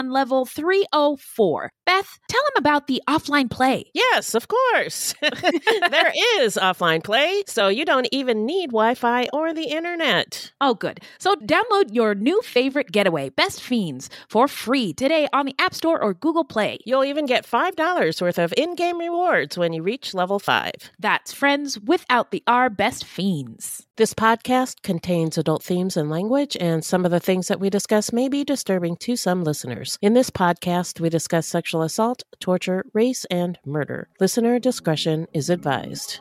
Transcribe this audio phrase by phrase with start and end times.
[0.00, 1.70] on level 304.
[1.84, 3.84] Beth, tell him about the offline play.
[3.92, 5.14] Yes, of course.
[5.20, 10.52] there is offline play, so you don't even need Wi Fi or the internet.
[10.60, 11.00] Oh, good.
[11.18, 16.02] So download your new favorite getaway, Best Fiends, for free today on the App Store
[16.02, 16.78] or Google Play.
[16.86, 20.72] You'll even get $5 worth of in game rewards when you reach level 5.
[20.98, 23.86] That's friends without the R Best Fiends.
[23.96, 28.14] This podcast contains adult themes and language, and some of the things that we discuss
[28.14, 29.89] may be disturbing to some listeners.
[30.02, 34.08] In this podcast, we discuss sexual assault, torture, race, and murder.
[34.20, 36.20] Listener discretion is advised.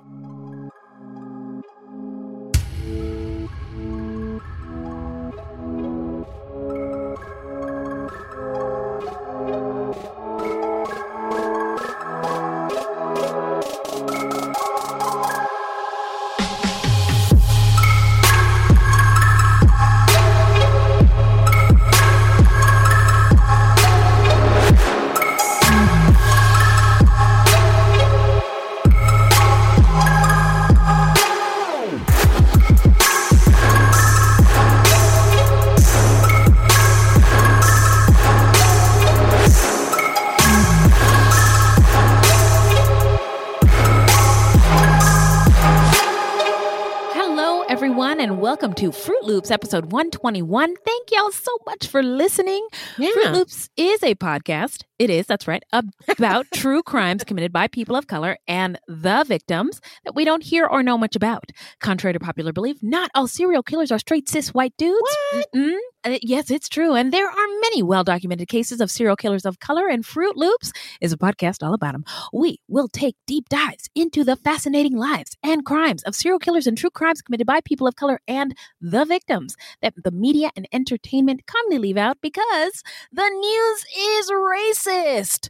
[48.28, 50.75] Welcome to Fruit Loops episode 121.
[50.75, 52.68] Thank y'all so much for listening.
[52.97, 53.12] Yeah.
[53.13, 54.84] Fruit Loops is a podcast.
[55.00, 55.63] It is, that's right,
[56.09, 60.66] about true crimes committed by people of color and the victims that we don't hear
[60.66, 61.46] or know much about.
[61.79, 65.17] Contrary to popular belief, not all serial killers are straight cis white dudes.
[65.32, 65.47] What?
[65.55, 66.93] Uh, Uh, yes, it's true.
[66.96, 70.72] And there are many well documented cases of serial killers of color, and Fruit Loops
[71.01, 72.05] is a podcast all about them.
[72.31, 76.78] We will take deep dives into the fascinating lives and crimes of serial killers and
[76.78, 81.46] true crimes committed by people of color and the victims that the media and entertainment
[81.47, 82.81] commonly leave out because
[83.11, 85.49] the news is racist.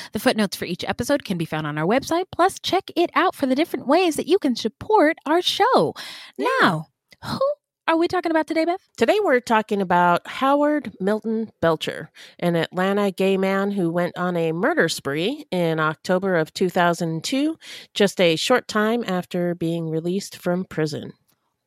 [0.13, 2.25] The footnotes for each episode can be found on our website.
[2.31, 5.93] Plus, check it out for the different ways that you can support our show.
[6.37, 6.47] Yeah.
[6.61, 6.87] Now,
[7.23, 7.39] who
[7.87, 8.87] are we talking about today, Beth?
[8.95, 12.09] Today we're talking about Howard Milton Belcher,
[12.39, 17.57] an Atlanta gay man who went on a murder spree in October of 2002,
[17.93, 21.13] just a short time after being released from prison.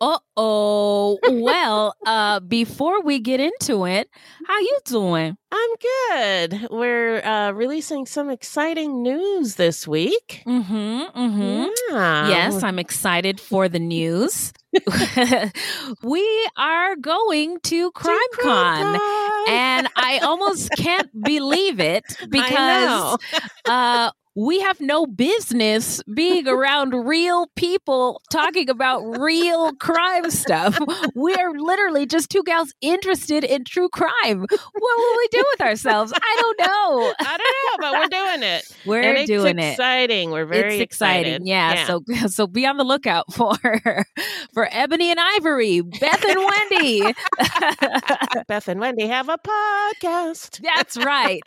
[0.01, 1.19] Uh oh.
[1.31, 4.11] well, uh, before we get into it,
[4.47, 5.37] how you doing?
[5.53, 6.69] I'm good.
[6.71, 10.43] We're uh, releasing some exciting news this week.
[10.47, 11.03] Mm-hmm.
[11.17, 11.67] Mm-hmm.
[11.91, 12.29] Yeah.
[12.29, 14.53] Yes, I'm excited for the news.
[16.03, 18.99] we are going to CrimeCon,
[19.49, 23.17] and I almost can't believe it because
[23.69, 30.79] uh, we have no business being around real people talking about real crime stuff.
[31.15, 34.41] We're literally just two gals interested in true crime.
[34.41, 36.13] What will we do with ourselves?
[36.15, 37.15] I don't know.
[37.21, 38.65] I don't know, but we're doing it.
[38.87, 40.31] We're and doing it's exciting.
[40.31, 41.35] We're very it's exciting.
[41.35, 41.47] excited.
[41.47, 43.55] Yeah, yeah, So so be on the lookout for
[44.53, 47.15] for Ebony and Ivory, Beth and Wendy.
[48.47, 50.61] Beth and Wendy have a podcast.
[50.63, 51.41] That's right.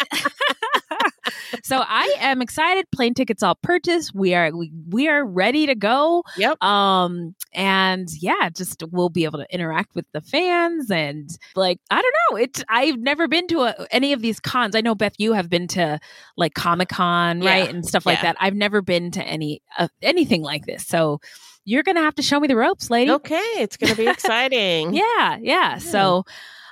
[1.63, 2.85] So I am excited.
[2.91, 4.13] Plane tickets all purchased.
[4.13, 6.23] We are we, we are ready to go.
[6.37, 6.61] Yep.
[6.63, 12.01] Um and yeah, just we'll be able to interact with the fans and like I
[12.01, 12.37] don't know.
[12.37, 14.75] It's I've never been to a, any of these cons.
[14.75, 15.99] I know Beth, you have been to
[16.35, 17.49] like Comic Con, yeah.
[17.49, 18.33] right, and stuff like yeah.
[18.33, 18.37] that.
[18.39, 20.85] I've never been to any uh, anything like this.
[20.85, 21.19] So
[21.65, 23.11] you're gonna have to show me the ropes, lady.
[23.11, 24.93] Okay, it's gonna be exciting.
[24.93, 25.77] yeah, yeah, yeah.
[25.77, 26.25] So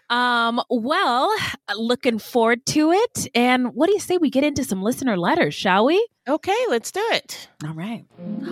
[0.10, 1.34] um, well,
[1.76, 3.28] looking forward to it.
[3.34, 6.08] And what do you say we get into some listener letters, shall we?
[6.28, 7.50] Okay, let's do it.
[7.64, 8.06] All right.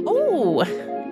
[0.06, 0.64] Oh,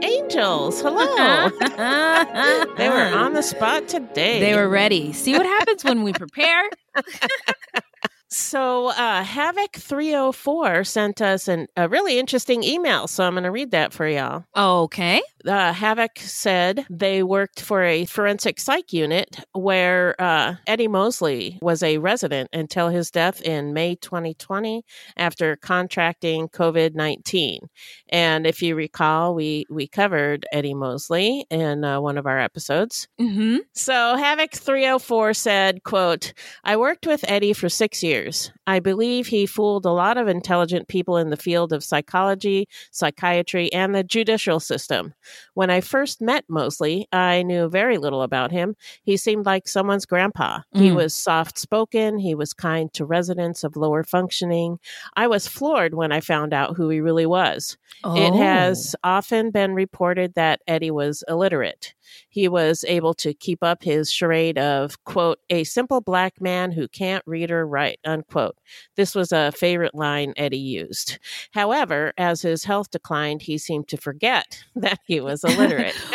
[0.04, 0.82] angels.
[0.82, 1.50] Hello.
[2.78, 4.40] they were on the spot today.
[4.40, 5.14] They were ready.
[5.14, 6.70] See what happens when we prepare?
[8.34, 13.08] So, uh, Havoc 304 sent us an, a really interesting email.
[13.08, 14.46] So, I'm going to read that for y'all.
[14.56, 15.22] Okay.
[15.46, 21.84] Uh, Havoc said they worked for a forensic psych unit where uh, Eddie Mosley was
[21.84, 24.86] a resident until his death in May 2020
[25.18, 27.68] after contracting COVID 19.
[28.10, 33.10] And if you recall, we, we covered Eddie Mosley in uh, one of our episodes.
[33.20, 33.58] Mm-hmm.
[33.74, 38.52] So, Havoc 304 said, quote, I worked with Eddie for six years years.
[38.68, 43.72] I believe he fooled a lot of intelligent people in the field of psychology, psychiatry,
[43.74, 45.14] and the judicial system.
[45.54, 48.76] When I first met Mosley, I knew very little about him.
[49.04, 50.60] He seemed like someone's grandpa.
[50.76, 50.82] Mm.
[50.82, 54.80] He was soft spoken, he was kind to residents of lower functioning.
[55.16, 57.78] I was floored when I found out who he really was.
[58.04, 58.16] Oh.
[58.16, 61.94] It has often been reported that Eddie was illiterate
[62.30, 66.88] he was able to keep up his charade of, quote, a simple black man who
[66.88, 68.58] can't read or write, unquote.
[68.96, 71.20] This was a favorite line Eddie used.
[71.52, 75.96] However, as his health declined, he seemed to forget that he was illiterate.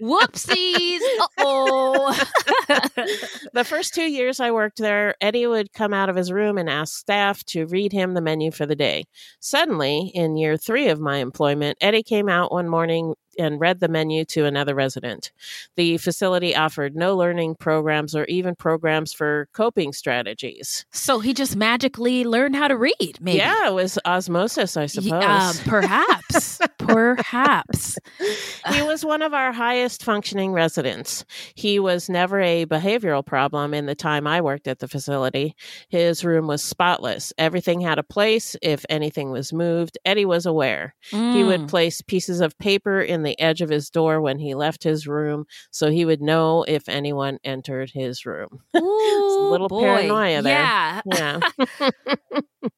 [0.00, 1.00] Whoopsies.
[1.38, 2.26] oh.
[3.52, 6.68] the first two years I worked there, Eddie would come out of his room and
[6.68, 9.04] ask staff to read him the menu for the day.
[9.40, 13.88] Suddenly, in year three of my employment, Eddie came out one morning and read the
[13.88, 15.32] menu to another resident.
[15.76, 20.86] The facility offered no learning programs or even programs for coping strategies.
[20.92, 23.38] So he just magically learned how to read, maybe.
[23.38, 25.12] Yeah, it was osmosis, I suppose.
[25.12, 26.58] Uh, perhaps.
[26.78, 27.98] perhaps.
[28.72, 31.24] he was one of our highest functioning residents.
[31.54, 35.56] He was never a behavioral problem in the time I worked at the facility.
[35.88, 37.32] His room was spotless.
[37.38, 38.56] Everything had a place.
[38.62, 40.94] If anything was moved, Eddie was aware.
[41.10, 41.34] Mm.
[41.34, 41.68] He would mm.
[41.68, 45.44] place pieces of paper in the edge of his door when he left his room
[45.70, 48.60] so he would know if anyone entered his room.
[48.76, 49.82] Ooh, little boy.
[49.82, 50.52] paranoia there.
[50.52, 51.00] Yeah.
[51.06, 51.40] Yeah.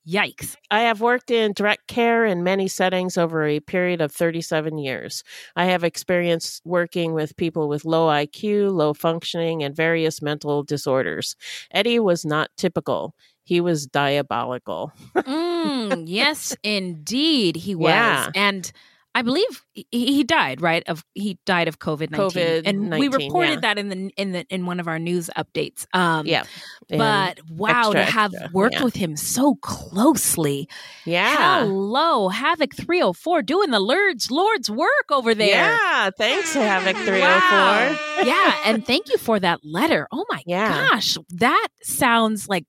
[0.09, 0.57] Yikes.
[0.71, 5.23] I have worked in direct care in many settings over a period of 37 years.
[5.57, 11.37] I have experience working with people with low IQ, low functioning, and various mental disorders.
[11.71, 13.15] Eddie was not typical.
[13.45, 14.93] He was diabolical.
[15.15, 17.91] mm, yes, indeed, he was.
[17.91, 18.31] Yeah.
[18.35, 18.73] And
[19.17, 20.83] I believe he, he died, right?
[20.89, 23.61] Of he died of COVID nineteen, and we reported yeah.
[23.61, 25.87] that in the in the in one of our news updates.
[25.95, 26.45] Um, Yeah.
[26.89, 28.85] but wow, extra, to have extra, worked yeah.
[28.85, 30.69] with him so closely.
[31.05, 31.61] Yeah.
[31.61, 35.49] Hello, Havoc three hundred four, doing the Lord's Lord's work over there.
[35.49, 36.11] Yeah.
[36.19, 37.19] Thanks, Havoc 304.
[37.21, 37.97] Wow.
[38.25, 40.09] yeah, and thank you for that letter.
[40.11, 40.89] Oh my Yeah.
[40.91, 42.65] gosh, that sounds like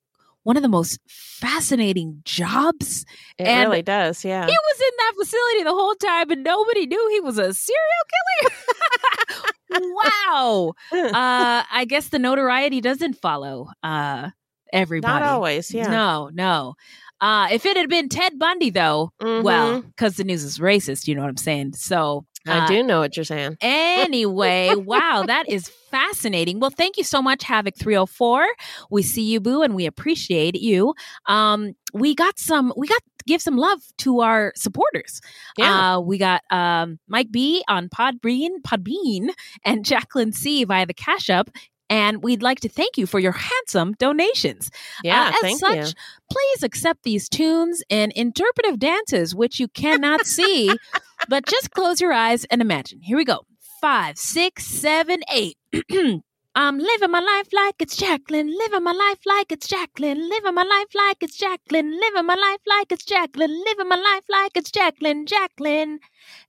[0.45, 3.03] one of the most fascinating jobs.
[3.37, 4.23] It And really does.
[4.23, 4.45] Yeah.
[4.45, 8.05] He was in that facility the whole time, and nobody knew he was a serial
[9.69, 9.81] killer.
[10.29, 10.73] wow.
[10.93, 14.29] Uh, I guess the notoriety doesn't follow uh,
[14.71, 15.11] everybody.
[15.11, 15.73] Not always.
[15.73, 15.87] Yeah.
[15.87, 16.75] No, no.
[17.21, 19.87] Uh, if it had been Ted Bundy, though, well, Mhm.
[19.87, 21.73] because the news is racist, you know what I'm saying?
[21.73, 23.57] So I uh, do know what you're saying.
[23.61, 26.59] Anyway, wow, that is fascinating.
[26.59, 28.45] Well, thank you so much, Havoc 304.
[28.91, 30.93] We see you, Boo, and we appreciate you.
[31.27, 35.21] Um, we got some, we got to give some love to our supporters.
[35.57, 35.95] Yeah.
[35.95, 39.29] Uh, we got um, Mike B on Podbean, Podbean,
[39.63, 41.49] and Jacqueline C via the Cash App.
[41.95, 44.69] And we'd like to thank you for your handsome donations.
[45.01, 45.27] yeah.
[45.27, 45.93] Uh, as thank such, you.
[46.29, 50.69] please accept these tunes and interpretive dances, which you cannot see,
[51.29, 52.99] but just close your eyes and imagine.
[53.01, 53.45] Here we go.
[53.79, 55.57] Five, six, seven, eight.
[56.55, 60.63] I'm living my life like it's Jacqueline, living my life like it's Jacqueline, living my
[60.63, 64.71] life like it's Jacqueline, living my life like it's Jacqueline, living my life like it's
[64.71, 65.99] Jacqueline, Jacqueline.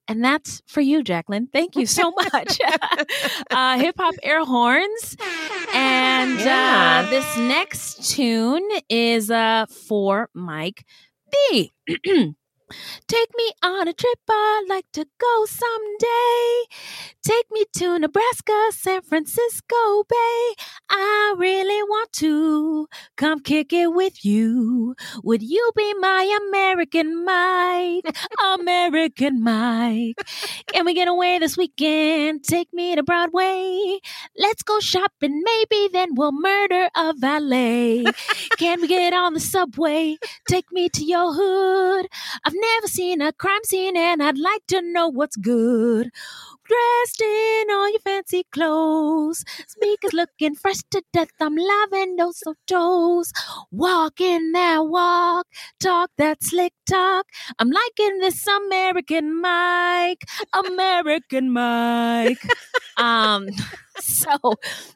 [0.09, 1.49] And that's for you, Jacqueline.
[1.53, 2.59] Thank you so much.
[3.51, 5.17] uh, Hip hop air horns.
[5.73, 7.05] And Yeah.
[7.07, 10.85] uh, this next tune is uh, for Mike
[11.33, 11.73] B.
[13.07, 16.77] Take me on a trip I'd like to go someday.
[17.23, 20.55] Take me to Nebraska, San Francisco Bay.
[20.91, 24.95] I really want to come kick it with you.
[25.23, 28.17] Would you be my American Mike?
[28.55, 30.17] American Mike.
[30.73, 32.43] Can we get away this weekend?
[32.45, 33.99] Take me to Broadway.
[34.37, 38.05] Let's go shopping, maybe then we'll murder a valet.
[38.59, 40.17] Can we get on the subway?
[40.49, 42.07] Take me to your hood.
[42.45, 46.11] I've never seen a crime scene and I'd like to know what's good.
[46.69, 51.29] Dressed in all your fancy clothes, speakers looking fresh to death.
[51.41, 53.33] I'm loving those so toes.
[53.71, 55.47] Walking that walk,
[55.81, 57.27] talk that slick talk.
[57.59, 60.25] I'm liking this American Mike,
[60.67, 62.43] American Mike.
[62.97, 63.49] um,
[64.01, 64.37] so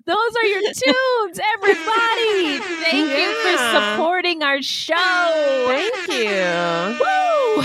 [0.07, 2.59] those are your tunes, everybody.
[2.83, 5.67] Thank you for supporting our show.
[5.69, 6.99] Thank you.
[7.01, 7.65] Woo!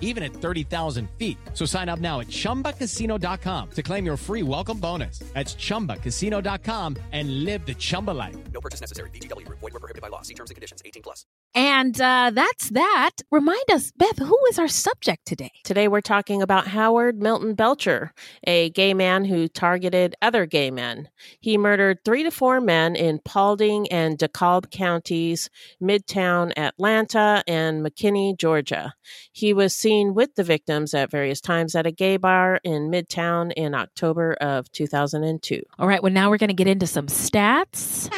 [0.00, 1.38] even at 30,000 feet.
[1.54, 5.20] So sign up now at ChumbaCasino.com to claim your free welcome bonus.
[5.34, 8.36] That's ChumbaCasino.com and live the Chumba life.
[8.52, 9.10] No purchase necessary.
[9.10, 9.60] VGW Group.
[9.60, 10.22] Void were prohibited by law.
[10.22, 10.82] See terms and conditions.
[10.84, 11.24] 18 plus.
[11.54, 13.16] And uh, that's that.
[13.30, 15.50] Remind us, Beth, who is our subject today?
[15.64, 18.12] Today we're talking about Howard Milton Belcher,
[18.46, 21.08] a gay man who targeted other gay men.
[21.40, 25.48] He murdered three to four men in Paulding and DeKalb counties,
[25.82, 28.94] Midtown Atlanta, and McKinney, Georgia.
[29.32, 33.52] He was seen with the victims at various times at a gay bar in Midtown
[33.56, 35.62] in October of 2002.
[35.78, 38.12] All right, well, now we're going to get into some stats.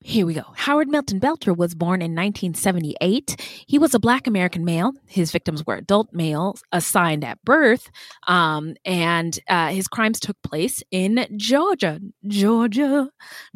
[0.00, 0.42] Here we go.
[0.56, 3.64] Howard Milton Belcher was born in 1978.
[3.66, 4.92] He was a black American male.
[5.06, 7.90] His victims were adult males assigned at birth.
[8.26, 12.00] Um, and uh, his crimes took place in Georgia.
[12.26, 13.08] Georgia.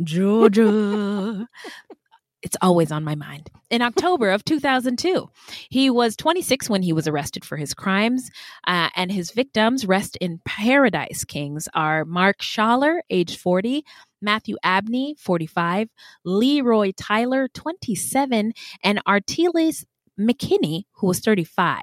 [0.02, 1.48] Georgia.
[2.42, 3.50] it's always on my mind.
[3.70, 5.28] In October of 2002,
[5.68, 8.30] he was 26 when he was arrested for his crimes,
[8.66, 13.84] uh, and his victims rest in Paradise Kings are Mark Schaller, age 40,
[14.20, 15.88] Matthew Abney, 45,
[16.24, 18.52] Leroy Tyler, 27,
[18.82, 19.84] and Artelis
[20.18, 21.82] McKinney, who was 35.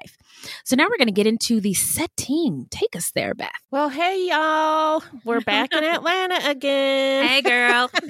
[0.64, 2.66] So now we're going to get into the setting.
[2.70, 3.50] Take us there, Beth.
[3.70, 5.02] Well, hey, y'all.
[5.24, 7.26] We're back in Atlanta again.
[7.26, 7.90] Hey, girl.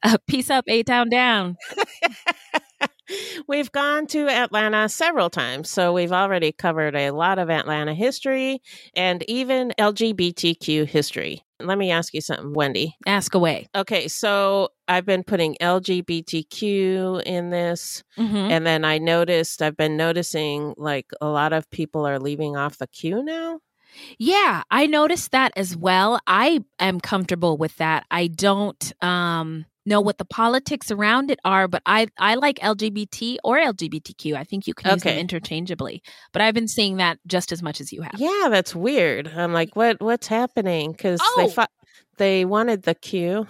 [0.02, 1.56] uh, peace up, A Town down.
[3.46, 8.60] We've gone to Atlanta several times, so we've already covered a lot of Atlanta history
[8.94, 11.42] and even LGBTQ history.
[11.60, 12.96] Let me ask you something, Wendy.
[13.06, 13.68] Ask away.
[13.74, 18.50] Okay, so I've been putting LGBTQ in this, Mhm.
[18.50, 22.78] and then I noticed, I've been noticing like a lot of people are leaving off
[22.78, 23.60] the Q now.
[24.18, 26.20] Yeah, I noticed that as well.
[26.26, 28.04] I am comfortable with that.
[28.10, 33.36] I don't um know what the politics around it are, but I I like LGBT
[33.44, 34.34] or LGBTQ.
[34.34, 36.02] I think you can use them interchangeably.
[36.32, 38.14] But I've been seeing that just as much as you have.
[38.18, 39.28] Yeah, that's weird.
[39.28, 40.92] I'm like, what what's happening?
[40.92, 41.34] Because Oh.
[41.38, 41.70] they fought,
[42.18, 43.46] they wanted the Q.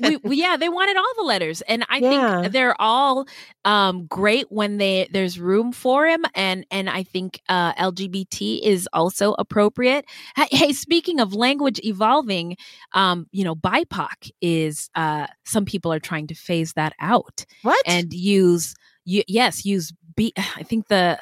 [0.00, 2.42] We, we- yeah, they wanted all the letters, and I Yeah.
[2.42, 3.26] think they're all
[3.64, 8.88] um, great when they there's room for him, and and I think uh, LGBT is
[8.92, 10.04] also appropriate.
[10.36, 12.56] Hey, speaking of language evolving,
[12.92, 17.80] um, you know, BIPOC is uh, some people are trying to phase that out What?
[17.86, 18.74] and use
[19.06, 20.32] y- yes use B.
[20.56, 21.18] I think the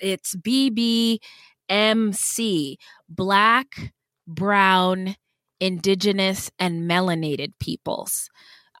[0.00, 1.18] it's BBMC
[3.08, 3.92] Black,
[4.26, 5.16] Brown,
[5.60, 8.28] Indigenous, and Melanated peoples.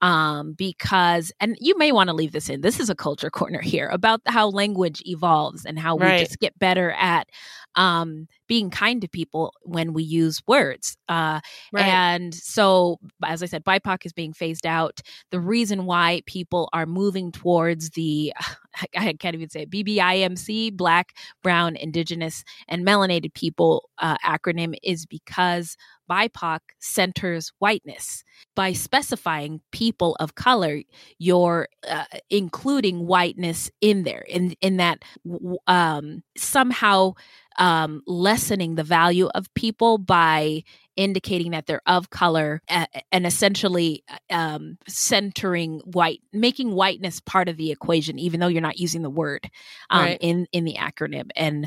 [0.02, 2.60] Um, because, and you may want to leave this in.
[2.60, 6.58] This is a culture corner here about how language evolves and how we just get
[6.58, 7.28] better at
[7.76, 10.98] um, being kind to people when we use words.
[11.08, 11.40] Uh,
[11.72, 11.86] Right.
[11.86, 15.00] and so, as I said, BIPOC is being phased out.
[15.30, 18.34] The reason why people are moving towards the,
[18.96, 25.06] I can't even say it, BBIMC, Black, Brown, Indigenous, and Melanated People uh, acronym is
[25.06, 25.76] because
[26.10, 28.22] BIPOC centers whiteness.
[28.54, 30.82] By specifying people of color,
[31.18, 35.02] you're uh, including whiteness in there, in, in that
[35.66, 37.14] um, somehow
[37.58, 40.62] um, lessening the value of people by
[40.96, 47.58] indicating that they're of color uh, and essentially um, centering white, making whiteness part of
[47.58, 49.48] the equation, even though you're not using the word
[49.90, 50.18] um, Right.
[50.20, 51.28] in in the acronym.
[51.36, 51.66] And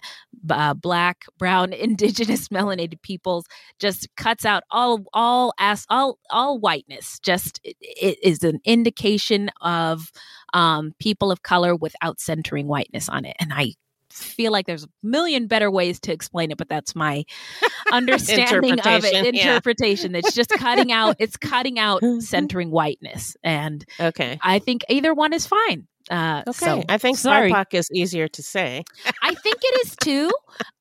[0.49, 3.45] uh, Black, Brown, Indigenous, Melanated peoples
[3.79, 7.19] just cuts out all all as all all whiteness.
[7.19, 10.11] Just it, it is an indication of
[10.53, 13.73] um, people of color without centering whiteness on it, and I
[14.11, 17.23] feel like there's a million better ways to explain it but that's my
[17.91, 20.19] understanding of it Interpretation, yeah.
[20.19, 24.39] it's just cutting out it's cutting out centering whiteness and okay.
[24.43, 26.65] i think either one is fine uh Okay.
[26.65, 28.83] so I think sorry BIPOC is easier to say.
[29.21, 30.31] i think it is too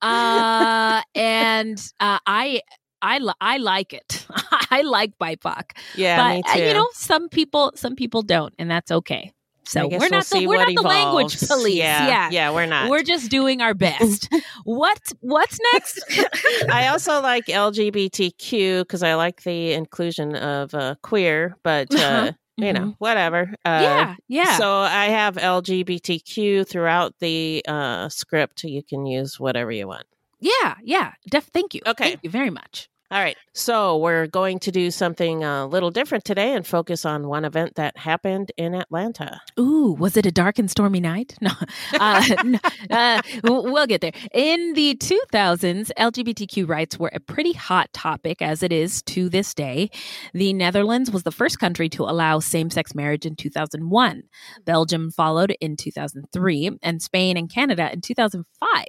[0.02, 2.60] uh and uh i
[3.00, 4.26] I, li- I like it.
[4.72, 5.70] I like BIPOC.
[5.94, 6.62] Yeah, but me uh, too.
[6.64, 9.32] you know, some people some people don't, and that's okay.
[9.68, 11.76] So we're we'll not the we're not the language police.
[11.76, 12.28] Yeah, yeah.
[12.30, 12.88] yeah, we're not.
[12.90, 14.28] We're just doing our best.
[14.64, 16.02] what what's next?
[16.70, 22.32] I also like LGBTQ because I like the inclusion of uh, queer, but uh, Uh-huh.
[22.56, 23.42] you know, whatever.
[23.64, 24.56] Uh, yeah, yeah.
[24.58, 28.64] So I have LGBTQ throughout the uh, script.
[28.64, 30.06] You can use whatever you want.
[30.40, 31.12] yeah, yeah.
[31.30, 31.82] Def- thank you.
[31.86, 32.04] Okay.
[32.10, 32.88] Thank you very much.
[33.10, 33.38] All right.
[33.54, 37.76] So we're going to do something a little different today and focus on one event
[37.76, 39.40] that happened in Atlanta.
[39.58, 41.34] Ooh, was it a dark and stormy night?
[41.48, 41.52] No,
[41.98, 42.58] uh, no,
[42.90, 44.12] uh, we'll get there.
[44.34, 49.54] In the 2000s, LGBTQ rights were a pretty hot topic, as it is to this
[49.54, 49.88] day.
[50.34, 54.22] The Netherlands was the first country to allow same sex marriage in 2001.
[54.66, 58.84] Belgium followed in 2003, and Spain and Canada in 2005.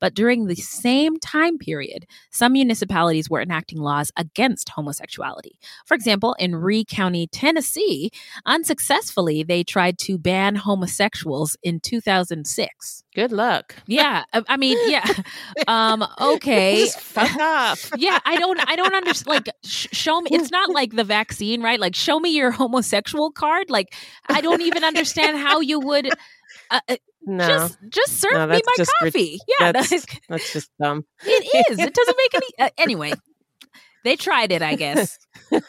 [0.00, 5.58] But during the same time period, some municipalities were enacting laws against homosexuality.
[5.86, 8.10] For example, in Rhea County, Tennessee,
[8.46, 13.04] unsuccessfully, they tried to ban homosexuals in 2006.
[13.14, 13.74] Good luck.
[13.86, 15.04] Yeah, I mean, yeah.
[15.66, 16.84] Um, okay.
[16.84, 17.90] Just fuck off.
[17.98, 19.44] Yeah, I don't, I don't understand.
[19.46, 20.30] Like, sh- show me.
[20.32, 21.78] It's not like the vaccine, right?
[21.78, 23.68] Like, show me your homosexual card.
[23.70, 23.94] Like,
[24.28, 26.08] I don't even understand how you would.
[26.70, 26.96] Uh, uh,
[27.26, 29.38] No, Just, just serve No, me my coffee.
[29.60, 31.04] yeah, that's, that's, that's just dumb.
[31.24, 31.78] it is.
[31.78, 32.46] It doesn't make any.
[32.58, 33.12] Uh, anyway,
[34.04, 35.18] they tried it, I guess.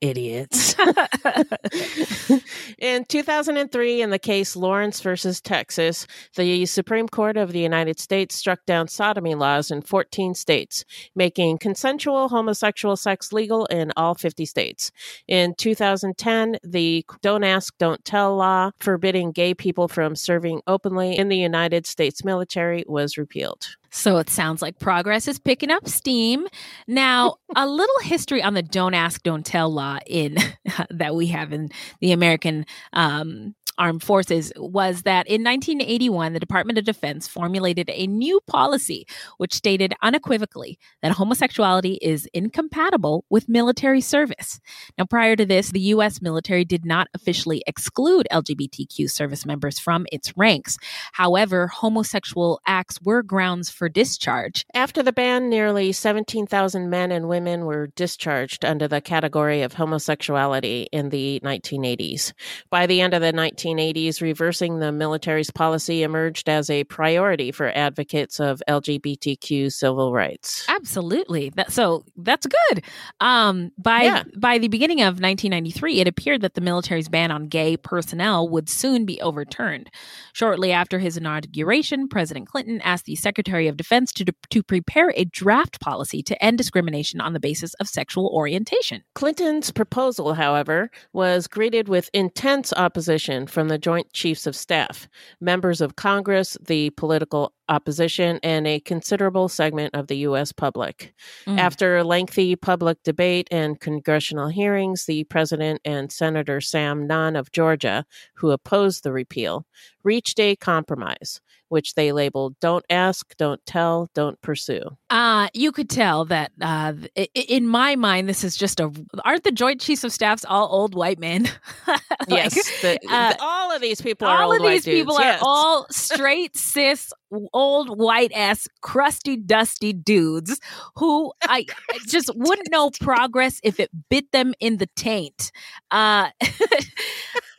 [0.00, 0.74] Idiots.
[2.78, 8.34] in 2003, in the case Lawrence versus Texas, the Supreme Court of the United States
[8.34, 10.84] struck down sodomy laws in 14 states,
[11.14, 14.90] making consensual homosexual sex legal in all 50 states.
[15.28, 21.28] In 2010, the Don't Ask, Don't Tell law forbidding gay people from serving openly in
[21.28, 23.76] the United States military was repealed.
[23.90, 26.46] So it sounds like progress is picking up steam.
[26.86, 30.36] Now, a little history on the "Don't Ask, Don't Tell" law in
[30.90, 36.78] that we have in the American um, armed forces was that in 1981, the Department
[36.78, 39.06] of Defense formulated a new policy
[39.38, 44.60] which stated unequivocally that homosexuality is incompatible with military service.
[44.98, 46.20] Now, prior to this, the U.S.
[46.20, 50.76] military did not officially exclude LGBTQ service members from its ranks.
[51.12, 54.64] However, homosexual acts were grounds for discharge.
[54.74, 60.88] After the ban, nearly 17,000 men and women were discharged under the category of homosexuality
[60.92, 62.32] in the 1980s.
[62.70, 63.32] By the end of the
[63.76, 70.64] 1980s, reversing the military's policy emerged as a priority for advocates of LGBTQ civil rights.
[70.68, 71.50] Absolutely.
[71.50, 72.84] That, so that's good.
[73.20, 74.22] Um, by Yeah.
[74.36, 78.68] by the beginning of 1993, it appeared that the military's ban on gay personnel would
[78.68, 79.90] soon be overturned.
[80.32, 85.24] Shortly after his inauguration, President Clinton asked the Secretary of Defense to to prepare a
[85.24, 89.02] draft policy to end discrimination on the basis of sexual orientation.
[89.14, 95.08] Clinton's proposal, however, was greeted with intense opposition from the Joint Chiefs of Staff,
[95.40, 100.52] members of Congress, the political opposition, and a considerable segment of the U.S.
[100.52, 101.14] public.
[101.46, 101.58] Mm.
[101.58, 108.04] After lengthy public debate and congressional hearings, the president and Senator Sam Nunn of Georgia,
[108.34, 109.66] who opposed the repeal,
[110.02, 114.82] reached a compromise, which they labeled Don't Ask, Don't Tell, Don't Pursue.
[115.08, 116.92] Uh, you could tell that uh,
[117.34, 118.92] in my mind, this is just a.
[119.24, 121.48] Aren't the Joint Chiefs of Staffs all old white men?
[122.28, 125.32] Like, yes, the- uh, all of these people are all of these people dudes, are
[125.32, 125.40] yes.
[125.42, 127.12] all straight cis
[127.52, 130.60] old white ass crusty dusty dudes
[130.96, 131.64] who i
[132.06, 135.50] just wouldn't know progress if it bit them in the taint
[135.90, 136.28] uh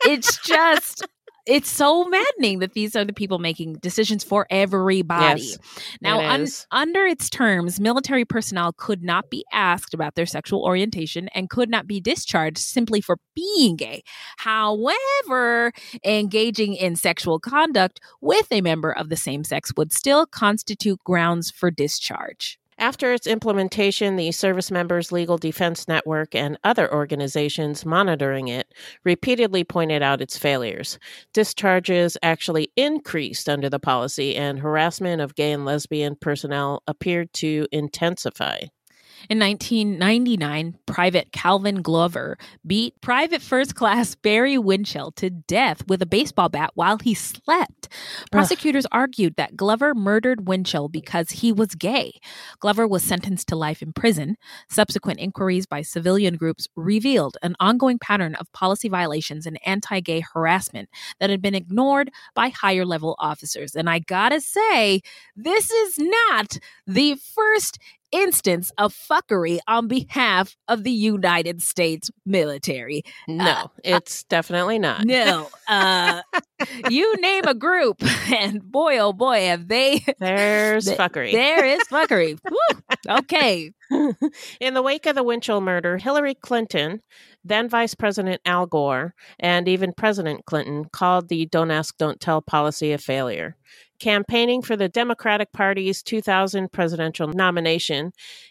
[0.04, 1.06] it's just
[1.46, 5.42] it's so maddening that these are the people making decisions for everybody.
[5.42, 5.58] Yes,
[6.00, 10.62] now it un- under its terms military personnel could not be asked about their sexual
[10.62, 14.02] orientation and could not be discharged simply for being gay.
[14.38, 15.72] However
[16.04, 21.50] engaging in sexual conduct with a member of the same sex would still constitute grounds
[21.50, 22.58] for discharge.
[22.78, 28.72] After its implementation, the Service Members Legal Defense Network and other organizations monitoring it
[29.04, 30.98] repeatedly pointed out its failures.
[31.32, 37.66] Discharges actually increased under the policy, and harassment of gay and lesbian personnel appeared to
[37.72, 38.62] intensify.
[39.28, 46.06] In 1999, Private Calvin Glover beat Private First Class Barry Winchell to death with a
[46.06, 47.88] baseball bat while he slept.
[48.32, 52.18] Prosecutors argued that Glover murdered Winchell because he was gay.
[52.58, 54.36] Glover was sentenced to life in prison.
[54.68, 60.24] Subsequent inquiries by civilian groups revealed an ongoing pattern of policy violations and anti gay
[60.34, 60.88] harassment
[61.20, 63.76] that had been ignored by higher level officers.
[63.76, 65.00] And I gotta say,
[65.36, 67.78] this is not the first
[68.12, 73.02] instance of fuckery on behalf of the United States military.
[73.26, 75.04] No, Uh, it's definitely not.
[75.04, 76.22] No, uh,
[76.90, 80.04] you name a group, and boy, oh boy, have they.
[80.18, 81.32] There's th- fuckery.
[81.32, 82.38] There is fuckery.
[82.48, 83.72] Woo, okay.
[84.60, 87.02] In the wake of the Winchell murder, Hillary Clinton,
[87.44, 92.40] then Vice President Al Gore, and even President Clinton called the Don't Ask, Don't Tell
[92.40, 93.56] policy a failure.
[94.02, 98.10] Campaigning for the Democratic Party's 2000 presidential nomination,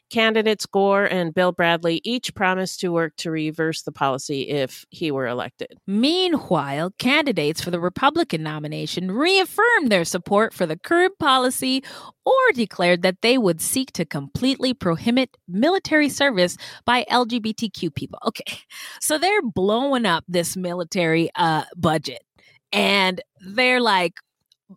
[0.09, 5.11] candidates Gore and Bill Bradley each promised to work to reverse the policy if he
[5.11, 5.77] were elected.
[5.85, 11.83] Meanwhile, candidates for the Republican nomination reaffirmed their support for the curb policy
[12.25, 18.19] or declared that they would seek to completely prohibit military service by LGBTQ people.
[18.25, 18.59] Okay,
[19.01, 22.23] so they're blowing up this military uh, budget
[22.71, 24.13] and they're like,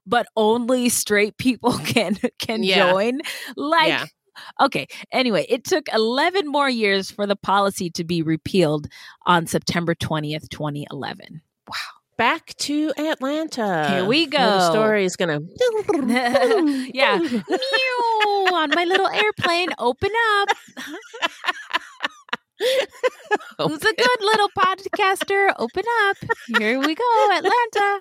[0.06, 2.90] but only straight people can can Yeah.
[2.92, 3.20] join.
[3.56, 4.06] Like Yeah.
[4.60, 4.86] Okay.
[5.12, 8.88] Anyway, it took 11 more years for the policy to be repealed
[9.26, 11.40] on September 20th, 2011.
[11.68, 11.74] Wow.
[12.16, 13.88] Back to Atlanta.
[13.90, 14.70] Here we Now The go.
[14.72, 16.90] story is going to.
[16.92, 17.18] yeah.
[17.18, 20.48] Meow, on my little airplane, open up.
[23.58, 25.52] Who's a good little podcaster?
[25.58, 26.16] Open up.
[26.58, 28.00] Here we go, Atlanta.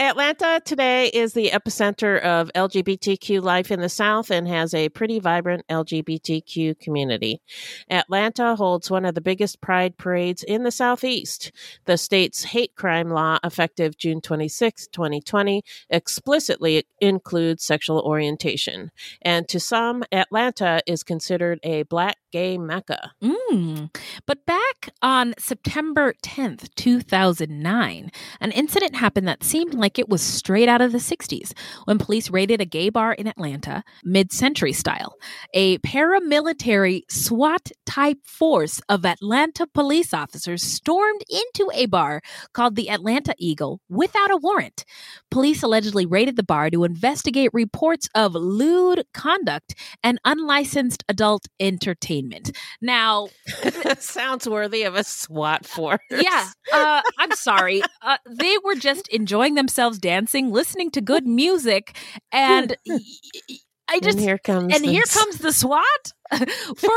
[0.00, 5.20] Atlanta today is the epicenter of LGBTQ life in the South and has a pretty
[5.20, 7.42] vibrant LGBTQ community.
[7.90, 11.52] Atlanta holds one of the biggest pride parades in the Southeast.
[11.84, 18.92] The state's hate crime law, effective June 26, 2020, explicitly includes sexual orientation.
[19.20, 23.12] And to some, Atlanta is considered a black gay mecca.
[23.22, 23.94] Mm.
[24.24, 28.10] But back on September 10th, 2009,
[28.40, 31.52] an incident happened that seemed like it was straight out of the 60s
[31.84, 35.14] when police raided a gay bar in Atlanta, mid century style.
[35.54, 42.20] A paramilitary SWAT type force of Atlanta police officers stormed into a bar
[42.52, 44.84] called the Atlanta Eagle without a warrant.
[45.30, 52.56] Police allegedly raided the bar to investigate reports of lewd conduct and unlicensed adult entertainment.
[52.80, 53.28] Now,
[53.98, 56.00] Sounds worthy of a SWAT force.
[56.10, 57.82] yeah, uh, I'm sorry.
[58.02, 61.96] Uh, they were just enjoying themselves dancing, listening to good music,
[62.32, 62.76] and
[63.88, 66.46] I just and here comes and here comes the SWAT for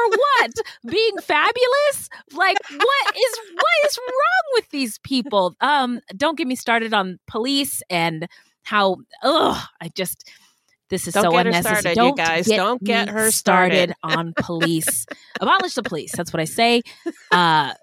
[0.09, 0.51] what?
[0.87, 2.09] Being fabulous?
[2.33, 5.55] Like what is what is wrong with these people?
[5.61, 8.27] Um, don't get me started on police and
[8.63, 8.97] how.
[9.23, 10.29] Ugh, I just.
[10.89, 11.79] This is Don't so get her unnecessary.
[11.81, 12.47] started, you don't guys.
[12.47, 14.19] Get Don't get her started started.
[14.19, 15.07] on police.
[15.41, 16.11] Abolish the police.
[16.15, 16.83] That's what I say.
[17.31, 17.73] Uh,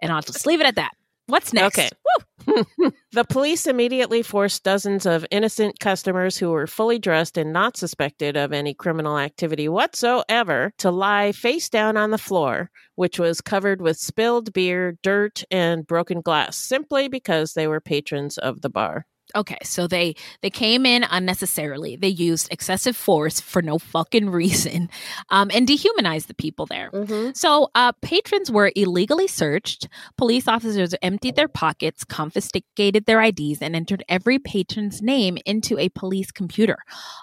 [0.00, 0.92] and I'll just leave it at that.
[1.26, 1.78] What's next?
[1.78, 1.90] Okay.
[3.12, 8.36] The police immediately forced dozens of innocent customers who were fully dressed and not suspected
[8.36, 13.80] of any criminal activity whatsoever to lie face down on the floor, which was covered
[13.80, 19.06] with spilled beer, dirt, and broken glass, simply because they were patrons of the bar.
[19.34, 21.96] Okay, so they they came in unnecessarily.
[21.96, 24.88] They used excessive force for no fucking reason,
[25.30, 26.90] um, and dehumanized the people there.
[27.34, 29.88] So uh, patrons were illegally searched.
[30.16, 35.88] Police officers emptied their pockets, confiscated their IDs, and entered every patron's name into a
[35.90, 36.78] police computer.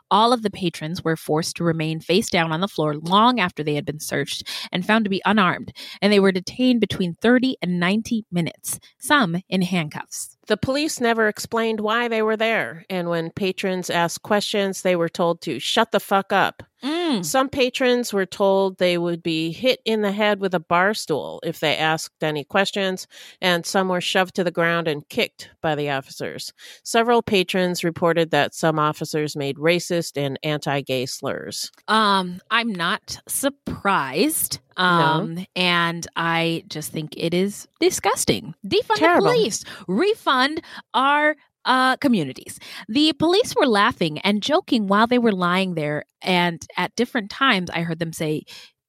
[0.09, 3.63] All of the patrons were forced to remain face down on the floor long after
[3.63, 7.57] they had been searched and found to be unarmed, and they were detained between 30
[7.61, 10.36] and 90 minutes, some in handcuffs.
[10.47, 15.09] The police never explained why they were there, and when patrons asked questions, they were
[15.09, 16.63] told to shut the fuck up.
[16.83, 17.25] Mm.
[17.25, 21.39] Some patrons were told they would be hit in the head with a bar stool
[21.43, 23.07] if they asked any questions,
[23.41, 26.53] and some were shoved to the ground and kicked by the officers.
[26.83, 31.71] Several patrons reported that some officers made racist and anti gay slurs.
[31.87, 34.59] Um, I'm not surprised.
[34.77, 38.53] Um, and I just think it is disgusting.
[38.65, 39.23] Defund Terrible.
[39.25, 40.61] the police, refund
[40.93, 41.35] our
[41.67, 42.57] uh, communities.
[42.87, 47.69] The police were laughing and joking while they were lying there, and at different times,
[47.69, 48.43] I heard them say,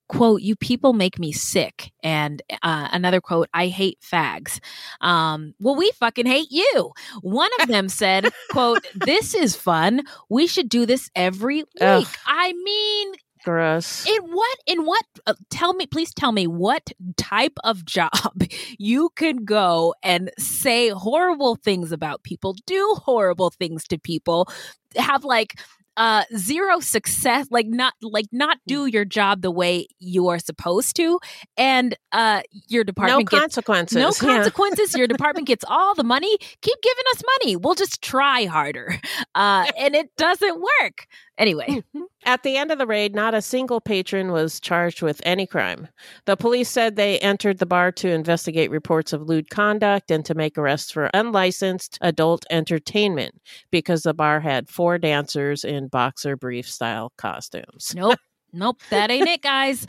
[0.09, 4.61] "quote You people make me sick," and uh, another quote, "I hate fags."
[5.01, 6.93] Um, well, we fucking hate you.
[7.21, 10.03] One of them said, "quote This is fun.
[10.31, 12.07] We should do this every week." Ugh.
[12.27, 13.13] I mean,
[13.45, 14.07] Gross.
[14.07, 18.43] in what in what uh, tell me please tell me what type of job
[18.79, 24.49] you can go and say horrible things about people do horrible things to people
[24.97, 25.59] have like
[25.97, 30.95] uh zero success like not like not do your job the way you are supposed
[30.95, 31.19] to
[31.57, 33.97] and uh your no department gets consequences.
[33.97, 34.37] no Yeah.
[34.37, 34.95] consequences.
[34.95, 36.37] Your department gets all the money.
[36.63, 37.57] Keep giving us money.
[37.57, 38.95] We'll just try harder.
[39.35, 41.07] Uh, and it doesn't work.
[41.37, 41.85] Anyway,
[42.25, 45.87] At the end of the raid, not a single patron was charged with any crime.
[46.25, 50.35] The police said they entered the bar to investigate reports of lewd conduct and to
[50.35, 56.71] make arrests for unlicensed adult entertainment because the bar had four dancers in boxer brief
[56.71, 57.95] style costumes.
[57.97, 58.19] nope.
[58.53, 59.87] Nope, that ain't it, guys.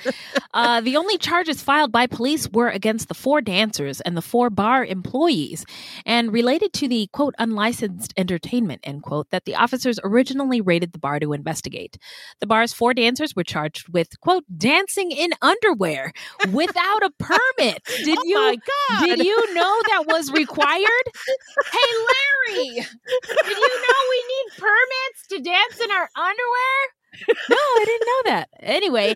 [0.53, 4.49] Uh, the only charges filed by police were against the four dancers and the four
[4.49, 5.65] bar employees,
[6.05, 10.99] and related to the quote unlicensed entertainment end quote that the officers originally raided the
[10.99, 11.97] bar to investigate.
[12.39, 16.11] The bar's four dancers were charged with quote dancing in underwear
[16.51, 17.83] without a permit.
[18.03, 19.05] Did oh you my God.
[19.05, 21.05] Did you know that was required?
[21.71, 21.91] hey,
[22.47, 26.98] Larry, did you know we need permits to dance in our underwear?
[27.49, 28.49] No, I didn't know that.
[28.61, 29.15] Anyway,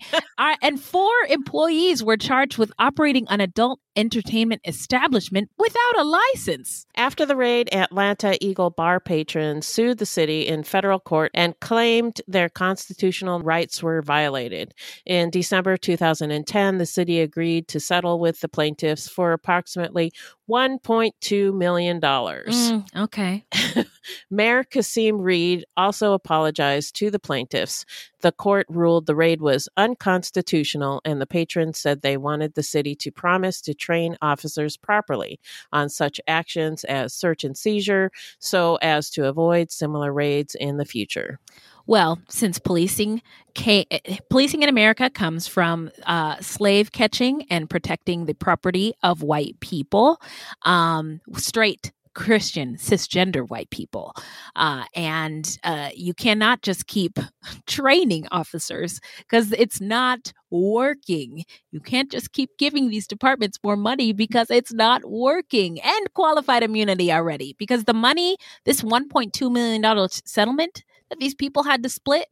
[0.62, 6.88] and four employees were charged with operating an adult entertainment establishment without a license.
[6.96, 12.22] After the raid, Atlanta Eagle bar patrons sued the city in federal court and claimed
[12.28, 14.74] their constitutional rights were violated.
[15.06, 20.12] In December 2010, the city agreed to settle with the plaintiffs for approximately
[20.50, 22.02] $1.2 million.
[22.02, 23.46] Mm, okay.
[24.30, 27.86] Mayor Kasim Reed also apologized to the plaintiffs.
[28.24, 32.96] The court ruled the raid was unconstitutional, and the patrons said they wanted the city
[32.96, 35.42] to promise to train officers properly
[35.74, 40.86] on such actions as search and seizure so as to avoid similar raids in the
[40.86, 41.38] future.
[41.86, 43.22] Well, since policing
[43.58, 43.88] ca-
[44.30, 50.22] policing in America comes from uh, slave catching and protecting the property of white people,
[50.62, 54.16] um, straight Christian, cisgender white people.
[54.56, 57.20] Uh, and uh, you cannot just keep
[57.68, 61.46] training officers because it's not working.
[61.72, 65.82] You can't just keep giving these departments more money because it's not working.
[65.82, 71.84] And qualified immunity already because the money, this $1.2 million settlement that these people had
[71.84, 72.28] to split,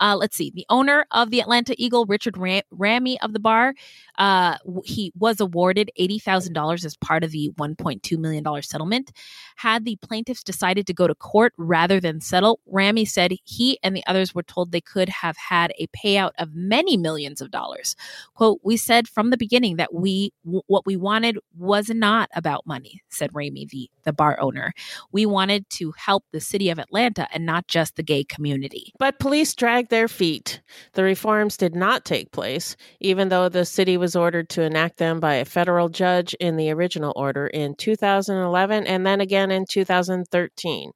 [0.00, 0.50] uh, let's see.
[0.54, 3.74] The owner of the Atlanta Eagle, Richard Ram- Ramey of the bar,
[4.18, 8.42] uh, he was awarded eighty thousand dollars as part of the one point two million
[8.42, 9.12] dollar settlement.
[9.56, 13.96] Had the plaintiffs decided to go to court rather than settle, Ramey said he and
[13.96, 17.96] the others were told they could have had a payout of many millions of dollars.
[18.34, 22.66] "Quote: We said from the beginning that we w- what we wanted was not about
[22.66, 24.72] money," said Ramey, the the bar owner.
[25.12, 29.18] "We wanted to help the city of Atlanta and not just the gay community." But
[29.18, 29.54] police
[29.88, 30.60] their feet.
[30.94, 35.20] The reforms did not take place, even though the city was ordered to enact them
[35.20, 40.92] by a federal judge in the original order in 2011 and then again in 2013.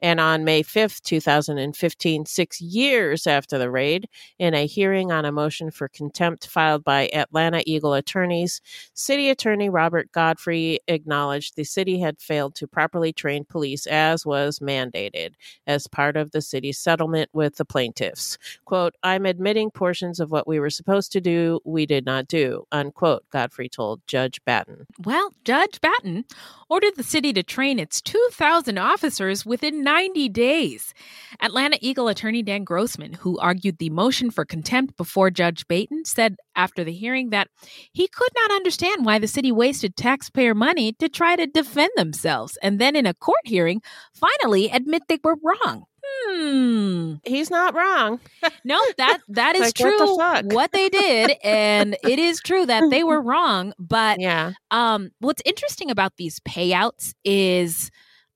[0.00, 4.08] And on May 5th, 2015, six years after the raid,
[4.38, 8.60] in a hearing on a motion for contempt filed by Atlanta Eagle attorneys,
[8.94, 14.60] City Attorney Robert Godfrey acknowledged the city had failed to properly train police as was
[14.60, 15.34] mandated
[15.66, 18.38] as part of the city's settlement with the plaintiffs.
[18.64, 22.64] Quote, I'm admitting portions of what we were supposed to do, we did not do,
[22.70, 24.86] unquote, Godfrey told Judge Batten.
[25.04, 26.24] Well, Judge Batten
[26.68, 30.92] ordered the city to train its 2,000 officers within 90 days.
[31.40, 36.36] Atlanta Eagle attorney Dan Grossman, who argued the motion for contempt before Judge Batten, said
[36.54, 37.48] after the hearing that
[37.92, 42.58] he could not understand why the city wasted taxpayer money to try to defend themselves,
[42.62, 43.80] and then in a court hearing,
[44.12, 45.84] finally admit they were wrong.
[46.04, 47.14] Hmm.
[47.24, 48.20] He's not wrong.
[48.64, 50.16] No, that that is Like, true.
[50.16, 53.72] what the what they did, and it is true that they were wrong.
[53.78, 54.52] But Yeah.
[54.70, 57.90] um, what's interesting about these payouts is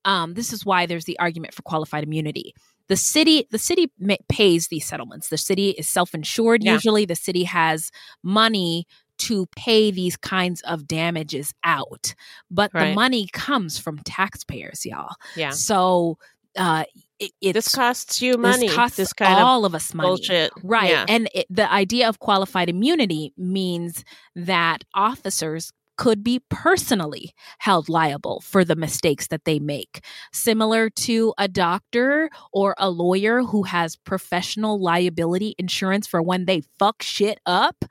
[0.05, 2.55] um, this is why there's the argument for qualified immunity.
[2.89, 5.29] The city, the city ma- pays these settlements.
[5.29, 6.63] The city is self-insured.
[6.65, 6.73] Yeah.
[6.75, 7.91] Usually, the city has
[8.23, 8.87] money
[9.19, 12.15] to pay these kinds of damages out,
[12.51, 15.15] but the money comes from taxpayers, y'all.
[15.37, 15.51] Yeah.
[15.51, 16.19] So
[16.57, 16.85] uh,
[17.21, 18.67] it, This costs you money.
[18.67, 20.09] This costs this kind all of of us money.
[20.09, 20.51] bullshit.
[20.65, 20.91] Right.
[20.91, 21.05] Yeah.
[21.09, 28.41] And it, the idea of qualified immunity means that officers could be personally held liable
[28.41, 33.95] for the mistakes that they make, similar to a doctor or a lawyer who has
[33.95, 37.85] professional liability insurance for when they fuck shit up.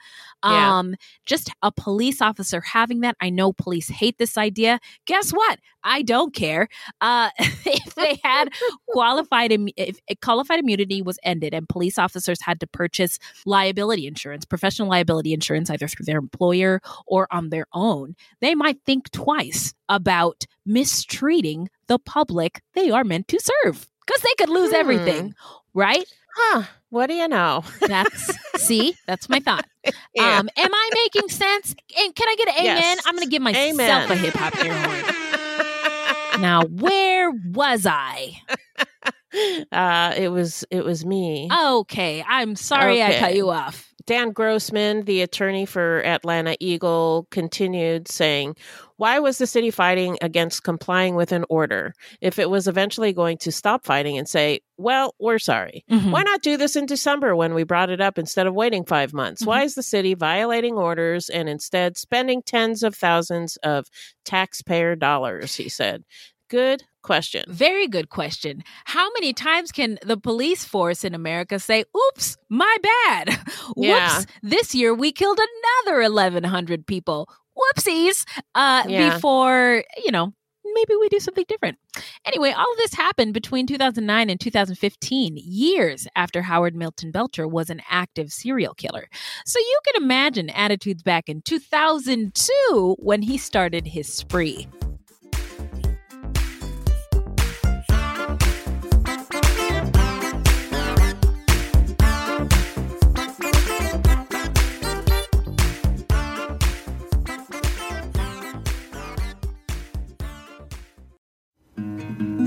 [0.43, 0.79] Yeah.
[0.79, 0.95] Um,
[1.25, 3.15] just a police officer having that.
[3.21, 4.79] I know police hate this idea.
[5.05, 5.59] Guess what?
[5.83, 6.67] I don't care.
[6.99, 8.49] Uh, if they had
[8.89, 14.07] qualified im- if if qualified immunity was ended and police officers had to purchase liability
[14.07, 18.00] insurance, professional liability insurance, either through their employer or on their own,
[18.39, 24.33] they might think twice about mistreating the public they are meant to serve because they
[24.37, 25.33] could lose everything,
[25.73, 26.05] right?
[26.35, 26.63] Huh.
[26.89, 27.63] What do you know?
[27.79, 29.65] That's see, that's my thought.
[30.13, 30.39] Yeah.
[30.39, 31.75] Um, am I making sense?
[31.97, 32.77] And can I get an amen?
[32.77, 33.03] Yes.
[33.05, 34.11] I'm going to give myself Amen.
[34.11, 35.15] a hip hop air horn.
[36.39, 38.31] Now, where was I?
[39.71, 41.49] uh, it was it was me.
[41.51, 43.90] Okay, I'm sorry I cut you off.
[44.11, 48.57] Dan Grossman, the attorney for Atlanta Eagle, continued saying,
[48.97, 53.37] Why was the city fighting against complying with an order if it was eventually going
[53.37, 55.85] to stop fighting and say, Well, we're sorry?
[55.89, 56.11] Mhm.
[56.11, 59.13] Why not do this in December when we brought it up instead of waiting five
[59.13, 59.45] months?
[59.45, 63.85] Why is the city violating orders and instead spending tens of thousands of
[64.25, 65.55] taxpayer dollars?
[65.55, 66.03] He said.
[66.49, 67.43] Good question.
[67.47, 68.63] Very good question.
[68.85, 73.29] How many times can the police force in America say, oops, my bad?
[73.75, 74.21] Whoops, Yeah.
[74.43, 75.39] this year we killed
[75.85, 77.29] another 1,100 people.
[77.57, 78.25] Whoopsies.
[78.55, 79.13] Uh, Yeah.
[79.13, 80.33] Before, you know,
[80.73, 81.77] maybe we do something different.
[82.25, 87.69] Anyway, all of this happened between 2009 and 2015, years after Howard Milton Belcher was
[87.69, 89.09] an active serial killer.
[89.45, 94.67] So you can imagine attitudes back in 2002 when he started his spree.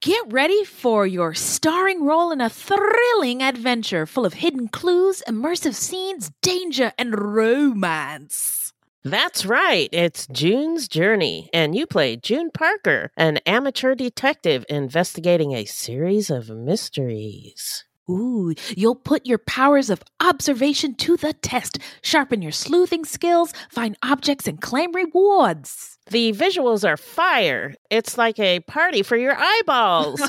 [0.00, 5.74] Get ready for your starring role in a thrilling adventure full of hidden clues, immersive
[5.74, 8.72] scenes, danger, and romance.
[9.02, 9.88] That's right.
[9.90, 16.48] It's June's Journey, and you play June Parker, an amateur detective investigating a series of
[16.48, 17.84] mysteries.
[18.08, 23.98] Ooh, you'll put your powers of observation to the test, sharpen your sleuthing skills, find
[24.04, 25.97] objects, and claim rewards.
[26.10, 27.74] The visuals are fire.
[27.90, 30.22] It's like a party for your eyeballs.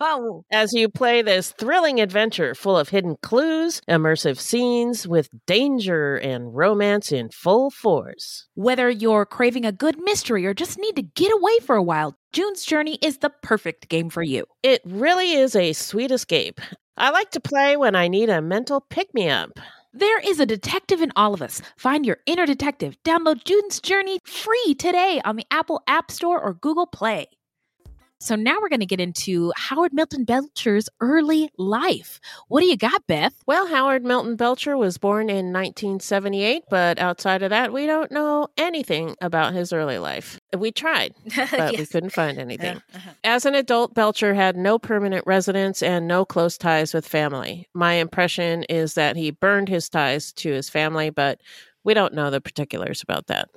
[0.52, 6.54] As you play this thrilling adventure full of hidden clues, immersive scenes with danger and
[6.54, 8.46] romance in full force.
[8.54, 12.16] Whether you're craving a good mystery or just need to get away for a while,
[12.32, 14.46] June's Journey is the perfect game for you.
[14.62, 16.60] It really is a sweet escape.
[16.96, 19.58] I like to play when I need a mental pick me up.
[19.98, 21.60] There is a detective in all of us.
[21.76, 22.96] Find your inner detective.
[23.02, 27.26] Download June's Journey free today on the Apple App Store or Google Play.
[28.20, 32.20] So now we're going to get into Howard Milton Belcher's early life.
[32.48, 33.32] What do you got, Beth?
[33.46, 38.48] Well, Howard Milton Belcher was born in 1978, but outside of that, we don't know
[38.56, 40.40] anything about his early life.
[40.56, 41.78] We tried, but yes.
[41.78, 42.82] we couldn't find anything.
[42.92, 43.10] Uh-huh.
[43.22, 47.68] As an adult, Belcher had no permanent residence and no close ties with family.
[47.72, 51.40] My impression is that he burned his ties to his family, but
[51.88, 53.48] we don't know the particulars about that.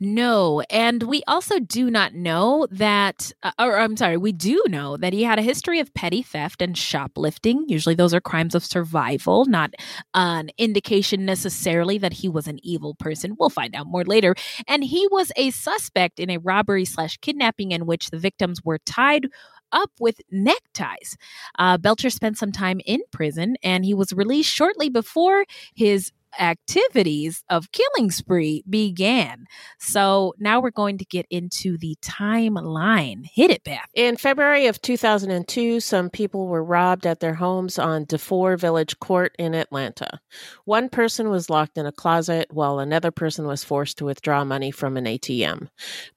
[0.00, 0.60] No.
[0.68, 5.14] And we also do not know that, uh, or I'm sorry, we do know that
[5.14, 7.64] he had a history of petty theft and shoplifting.
[7.68, 9.72] Usually those are crimes of survival, not
[10.12, 13.34] an indication necessarily that he was an evil person.
[13.40, 14.34] We'll find out more later.
[14.68, 18.78] And he was a suspect in a robbery slash kidnapping in which the victims were
[18.84, 19.28] tied
[19.72, 21.16] up with neckties.
[21.58, 27.42] Uh, Belcher spent some time in prison and he was released shortly before his activities
[27.48, 29.46] of killing spree began.
[29.78, 33.24] So now we're going to get into the timeline.
[33.32, 33.88] Hit it, Beth.
[33.94, 39.34] In February of 2002, some people were robbed at their homes on DeFore Village Court
[39.38, 40.20] in Atlanta.
[40.64, 44.70] One person was locked in a closet while another person was forced to withdraw money
[44.70, 45.68] from an ATM.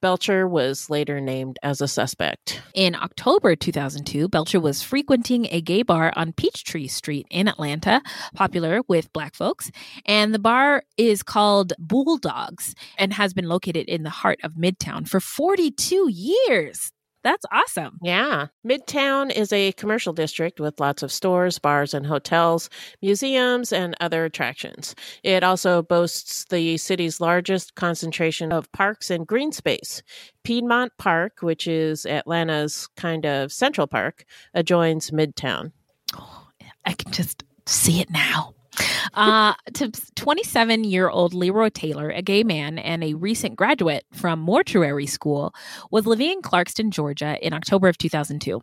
[0.01, 2.61] Belcher was later named as a suspect.
[2.73, 8.01] In October 2002, Belcher was frequenting a gay bar on Peachtree Street in Atlanta,
[8.35, 9.71] popular with black folks.
[10.05, 15.07] And the bar is called Bulldogs and has been located in the heart of Midtown
[15.07, 16.91] for 42 years.
[17.23, 17.99] That's awesome.
[18.01, 18.47] Yeah.
[18.67, 22.69] Midtown is a commercial district with lots of stores, bars, and hotels,
[23.01, 24.93] museums, and other attractions.
[25.23, 30.03] It also boasts the city's largest concentration of parks and green space.
[30.43, 35.71] Piedmont Park, which is Atlanta's kind of central park, adjoins Midtown.
[36.17, 36.47] Oh,
[36.83, 38.53] I can just see it now.
[39.13, 44.39] Uh, to 27 year old Leroy Taylor, a gay man and a recent graduate from
[44.39, 45.53] mortuary school,
[45.91, 48.61] was living in Clarkston, Georgia in October of 2002.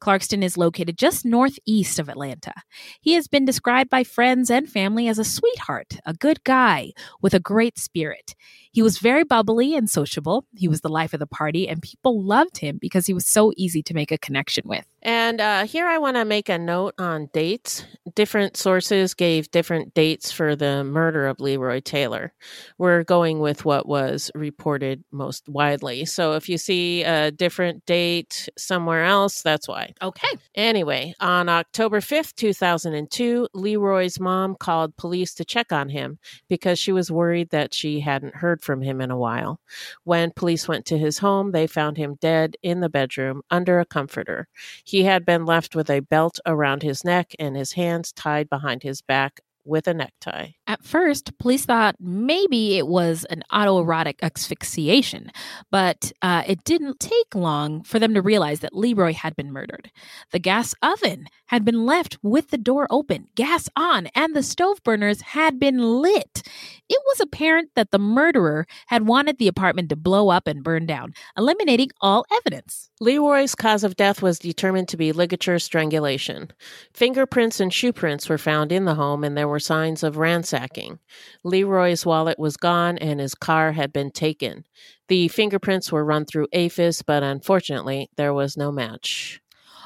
[0.00, 2.52] Clarkston is located just northeast of Atlanta.
[3.00, 7.34] He has been described by friends and family as a sweetheart, a good guy with
[7.34, 8.34] a great spirit.
[8.72, 10.44] He was very bubbly and sociable.
[10.54, 13.52] He was the life of the party, and people loved him because he was so
[13.56, 14.86] easy to make a connection with.
[15.02, 17.84] And uh, here I want to make a note on dates.
[18.14, 22.32] Different sources gave different dates for the murder of Leroy Taylor.
[22.76, 26.04] We're going with what was reported most widely.
[26.04, 29.94] So if you see a different date somewhere else, that's why.
[30.02, 30.28] Okay.
[30.54, 36.18] Anyway, on October 5th, 2002, Leroy's mom called police to check on him
[36.48, 39.60] because she was worried that she hadn't heard from him in a while.
[40.04, 43.84] When police went to his home, they found him dead in the bedroom under a
[43.86, 44.48] comforter.
[44.84, 48.82] He had been left with a belt around his neck and his hands tied behind
[48.82, 50.48] his back with a necktie.
[50.66, 55.30] At first, police thought maybe it was an autoerotic asphyxiation,
[55.70, 59.90] but uh, it didn't take long for them to realize that Leroy had been murdered.
[60.32, 64.82] The gas oven had been left with the door open, gas on, and the stove
[64.84, 66.42] burners had been lit.
[66.88, 70.86] It was apparent that the murderer had wanted the apartment to blow up and burn
[70.86, 72.89] down, eliminating all evidence.
[73.02, 76.50] Leroy's cause of death was determined to be ligature strangulation.
[76.92, 80.98] Fingerprints and shoe prints were found in the home, and there were signs of ransacking.
[81.42, 84.64] Leroy's wallet was gone, and his car had been taken.
[85.08, 89.40] The fingerprints were run through AFIS, but unfortunately, there was no match.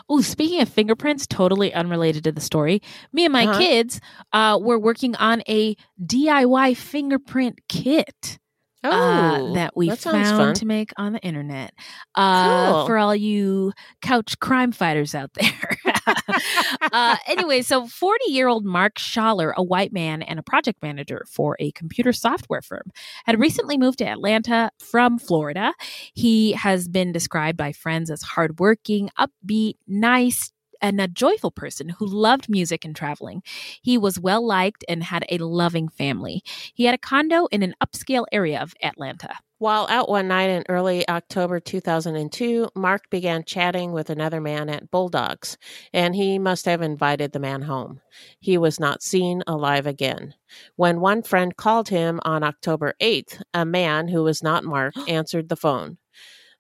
[0.08, 3.58] Oh, speaking of fingerprints, totally unrelated to the story, me and my Uh-huh.
[3.58, 4.00] kids
[4.32, 8.38] uh, were working on a DIY fingerprint kit.
[8.85, 10.55] Uh, Oh, that we that found fun.
[10.55, 11.72] to make on the internet.
[12.14, 12.87] Uh, Cool.
[12.87, 13.72] For all you
[14.03, 15.78] couch crime fighters out there.
[16.93, 21.24] uh, anyway, so 40 year old Mark Schaller, a white man and a project manager
[21.30, 22.91] for a computer software firm,
[23.26, 25.72] had recently moved to Atlanta from Florida.
[26.14, 30.53] He has been described by friends as hardworking, upbeat, nice,
[30.85, 33.43] and a joyful person who loved music and traveling.
[33.80, 36.43] He was well liked and had a loving family.
[36.74, 39.35] He had a condo in an upscale area of Atlanta.
[39.57, 44.91] While out one night in early October 2002, Mark began chatting with another man at
[44.91, 45.57] Bulldogs,
[45.95, 48.03] and he must have invited the man home.
[48.39, 50.35] He was not seen alive again.
[50.76, 55.49] When one friend called him on October 8th, a man who was not Mark answered
[55.49, 55.97] the phone.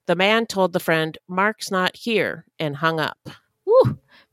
[0.06, 3.18] The man told the friend, Mark's not here, and hung up.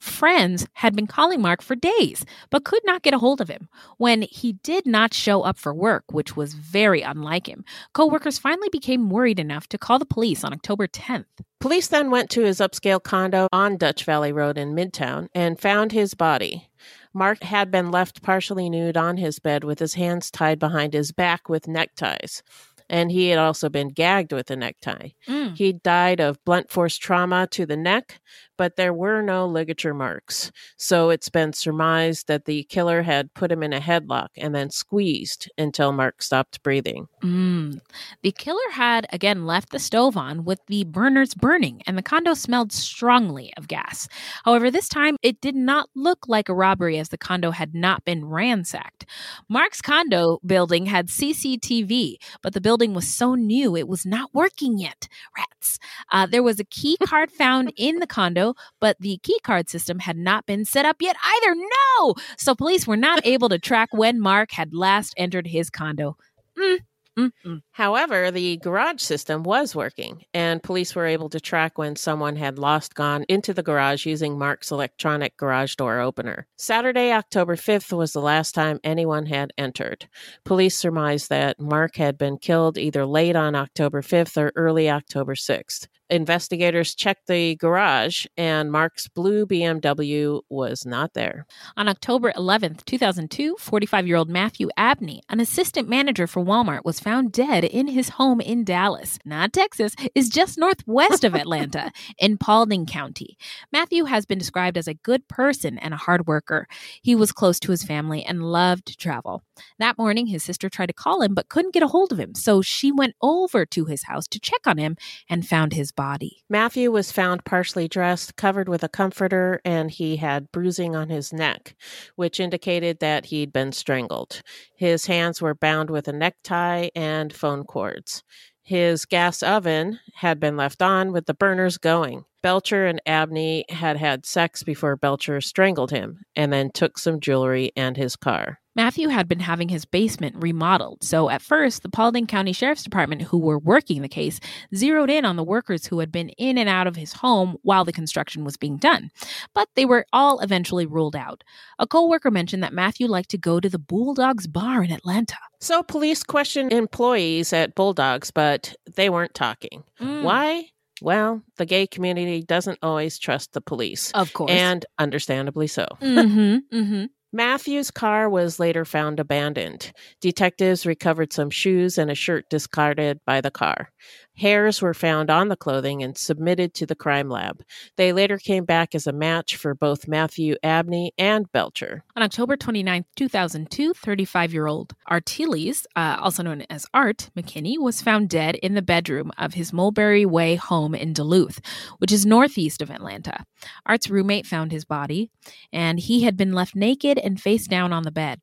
[0.02, 3.70] Friends had been calling Mark for days, but could not get a hold of him.
[3.98, 8.70] When he did not show up for work, which was very unlike him, coworkers finally
[8.72, 11.26] became worried enough to call the police on October 10th.
[11.60, 15.92] Police then went to his upscale condo on Dutch Valley Road in Midtown and found
[15.92, 16.68] his body.
[17.14, 21.12] Mark had been left partially nude on his bed with his hands tied behind his
[21.12, 22.42] back with neckties.
[22.90, 25.10] And he had also been gagged with a necktie.
[25.26, 25.56] Mm.
[25.56, 28.20] He died of blunt force trauma to the neck,
[28.62, 30.52] but there were no ligature marks.
[30.78, 34.70] So it's been surmised that the killer had put him in a headlock and then
[34.70, 37.08] squeezed until Mark stopped breathing.
[37.24, 37.80] Mm.
[38.22, 42.36] The killer had again left the stove on with the burners burning, and the condo
[42.36, 44.08] smelled strongly of gas.
[44.46, 48.06] However, this time it did not look like a robbery as the condo had not
[48.06, 49.08] been ransacked.
[49.50, 54.78] Mark's condo building had CCTV, but the building was so new it was not working
[54.78, 55.08] yet.
[55.36, 55.80] Rats.
[56.12, 60.00] Uh, there was a key card found in the condo, but the key card system
[60.00, 61.56] had not been set up yet either.
[61.56, 62.16] No!
[62.38, 66.18] So police were not able to track when Mark had last entered his condo.
[66.58, 66.80] Mm,
[67.18, 67.62] mm, mm.
[67.72, 72.60] However, the garage system was working, and police were able to track when someone had
[72.60, 76.48] lost gone into the garage using Mark's electronic garage door opener.
[76.58, 80.08] Saturday, October 5th was the last time anyone had entered.
[80.44, 85.36] Police surmised that Mark had been killed either late on October 5th or early October
[85.36, 85.88] 6th.
[86.12, 91.46] Investigators checked the garage, and Mark's blue BMW was not there.
[91.78, 97.00] On October 11th, 2002, 45 year old Matthew Abney, an assistant manager for Walmart, was
[97.00, 102.38] found dead in his home in Dallas, not Texas, is just northwest of Atlanta, in
[102.38, 103.38] Paulding County.
[103.72, 106.68] Matthew has been described as a good person and a hard worker.
[107.02, 109.44] He was close to his family and loved to travel.
[109.80, 112.36] That morning, his sister tried to call him but couldn't get a hold of him,
[112.36, 114.98] so she went over to his house to check on him
[115.30, 116.01] and found his body.
[116.50, 121.32] Matthew was found partially dressed, covered with a comforter, and he had bruising on his
[121.32, 121.76] neck,
[122.16, 124.42] which indicated that he'd been strangled.
[124.76, 128.24] His hands were bound with a necktie and phone cords.
[128.64, 132.26] His gas oven had been left on with the burners going.
[132.42, 137.72] Belcher and Abney had had sex before Belcher strangled him and then took some jewelry
[137.76, 138.61] and his car.
[138.76, 143.24] Matthew had been having his basement remodeled, so at first, the Paulding County Sheriff's Department,
[143.24, 144.40] who were working the case,
[144.74, 147.84] zeroed in on the workers who had been in and out of his home while
[147.84, 149.12] the construction was being done.
[149.54, 151.44] But they were all eventually ruled out.
[151.80, 155.38] A co worker mentioned that Matthew liked to go to the Bulldogs Bar in Atlanta.
[155.60, 159.84] So police questioned employees at Bulldogs, but they weren't talking.
[160.00, 160.24] Mm.
[160.24, 160.66] Why?
[161.02, 164.12] Well, the gay community doesn't always trust the police.
[164.12, 164.52] Of course.
[164.52, 165.88] And understandably so.
[166.00, 166.78] Mm-hmm.
[166.78, 167.06] Mm-hmm.
[167.34, 169.92] Matthew's car was later found abandoned.
[170.22, 173.92] Detectives recovered some shoes and a shirt discarded by the car.
[174.38, 177.64] Hairs were found on the clothing and submitted to the crime lab.
[177.98, 182.04] They later came back as a match for both Matthew Abney and Belcher.
[182.16, 188.02] On October 29, 2002, 35 year old Artiles, uh, also known as Art McKinney, was
[188.02, 191.62] found dead in the bedroom of his Mulberry Way home in Duluth,
[192.00, 193.46] which is northeast of Atlanta.
[193.86, 195.30] Art's roommate found his body,
[195.72, 198.40] and he had been left naked and face down on the bed.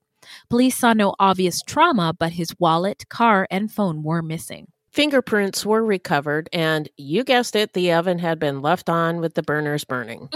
[0.51, 4.68] Police saw no obvious trauma, but his wallet, car, and phone were missing.
[4.91, 9.43] Fingerprints were recovered, and you guessed it, the oven had been left on with the
[9.43, 10.28] burners burning.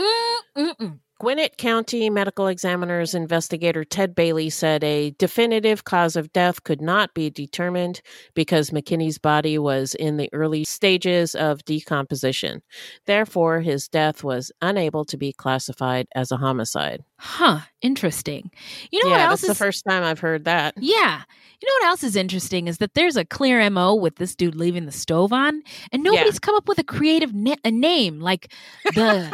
[0.56, 0.98] Mm-mm.
[1.22, 7.14] Gwinnett County Medical Examiner's investigator Ted Bailey said a definitive cause of death could not
[7.14, 8.02] be determined
[8.34, 12.60] because McKinney's body was in the early stages of decomposition.
[13.06, 17.04] Therefore, his death was unable to be classified as a homicide.
[17.20, 18.50] Huh, interesting.
[18.90, 20.74] You know yeah, what else that's is the first time I've heard that.
[20.76, 21.22] Yeah.
[21.62, 24.56] You know what else is interesting is that there's a clear MO with this dude
[24.56, 25.62] leaving the stove on,
[25.92, 28.52] and nobody's come up with a creative na- a name like
[28.96, 29.32] the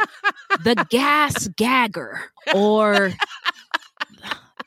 [0.63, 2.21] the gas gas gagger
[2.55, 3.11] or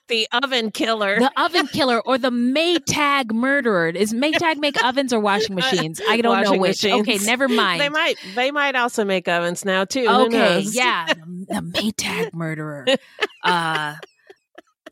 [0.09, 1.19] The oven killer.
[1.21, 3.89] the oven killer or the Maytag murderer.
[3.89, 6.03] Is Maytag make ovens or washing machines?
[6.07, 6.83] I don't know which.
[6.85, 7.09] machines.
[7.09, 7.81] Okay, never mind.
[7.81, 10.07] They might they might also make ovens now too.
[10.07, 12.85] Okay, yeah, the, the Maytag murderer.
[13.43, 13.95] Uh,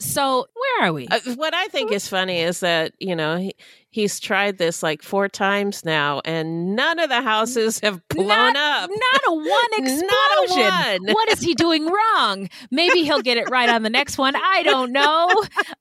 [0.01, 1.07] so where are we?
[1.09, 3.55] Uh, what I think is funny is that you know he,
[3.91, 8.57] he's tried this like four times now, and none of the houses have blown not,
[8.57, 8.91] up.
[8.91, 10.07] Not a one explosion.
[10.11, 11.15] Not a one.
[11.15, 12.49] What is he doing wrong?
[12.71, 14.35] Maybe he'll get it right on the next one.
[14.37, 15.31] I don't know.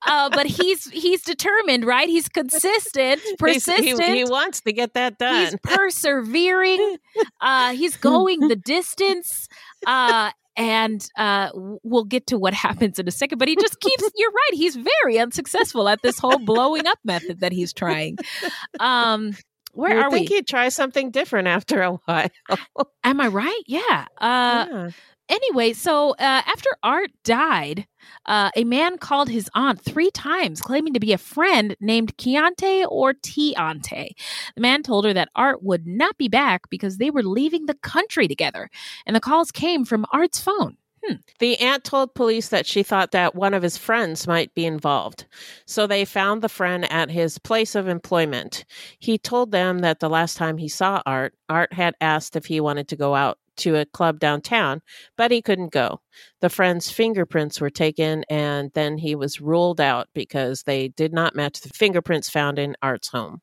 [0.05, 2.09] Uh, but he's he's determined, right?
[2.09, 4.03] He's consistent, He's- persistent.
[4.03, 5.45] He, he wants to get that done.
[5.45, 6.97] He's persevering.
[7.41, 9.47] Uh, he's going the distance.
[9.85, 11.49] Uh, and uh,
[11.81, 13.39] we'll get to what happens in a second.
[13.39, 17.39] But he just keeps, you're right, he's very unsuccessful at this whole blowing up method
[17.39, 18.17] that he's trying.
[18.79, 19.35] Um,
[19.73, 20.35] where you are think we?
[20.35, 22.27] he'd try something different after a while.
[23.03, 23.63] Am I right?
[23.65, 24.05] Yeah.
[24.19, 24.89] Uh, Yeah.
[25.29, 27.85] Anyway, so uh, after Art died,
[28.25, 32.85] uh, a man called his aunt three times, claiming to be a friend named Keontae
[32.89, 34.09] or Tiante.
[34.55, 37.75] The man told her that Art would not be back because they were leaving the
[37.75, 38.69] country together,
[39.05, 40.77] and the calls came from Art's phone.
[41.39, 45.25] The aunt told police that she thought that one of his friends might be involved.
[45.65, 48.65] So they found the friend at his place of employment.
[48.99, 52.59] He told them that the last time he saw Art, Art had asked if he
[52.59, 54.81] wanted to go out to a club downtown,
[55.17, 56.01] but he couldn't go.
[56.41, 61.35] The friend's fingerprints were taken and then he was ruled out because they did not
[61.35, 63.41] match the fingerprints found in Art's home.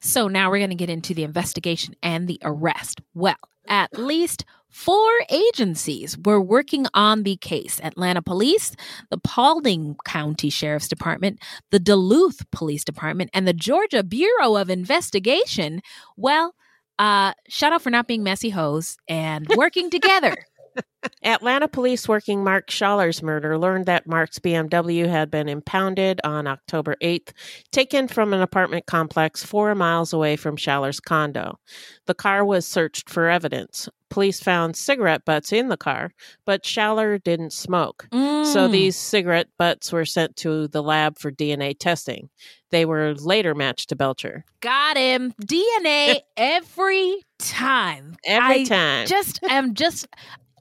[0.00, 3.00] So now we're going to get into the investigation and the arrest.
[3.14, 3.36] Well,
[3.66, 8.74] at least four agencies were working on the case Atlanta Police,
[9.10, 11.38] the Paulding County Sheriff's Department,
[11.70, 15.80] the Duluth Police Department, and the Georgia Bureau of Investigation.
[16.16, 16.54] Well,
[16.98, 20.36] uh, shout out for not being messy hoes and working together.
[21.22, 26.96] Atlanta police working Mark Schaller's murder learned that Mark's BMW had been impounded on October
[27.02, 27.32] 8th,
[27.70, 31.58] taken from an apartment complex four miles away from Schaller's condo.
[32.06, 33.88] The car was searched for evidence.
[34.14, 36.12] Police found cigarette butts in the car,
[36.46, 38.06] but Schaller didn't smoke.
[38.12, 38.70] So Mm.
[38.70, 42.30] these cigarette butts were sent to the lab for DNA testing.
[42.70, 44.44] They were later matched to Belcher.
[44.60, 45.32] Got him.
[45.42, 48.14] DNA every time.
[48.24, 49.06] Every I time.
[49.08, 50.06] Just am just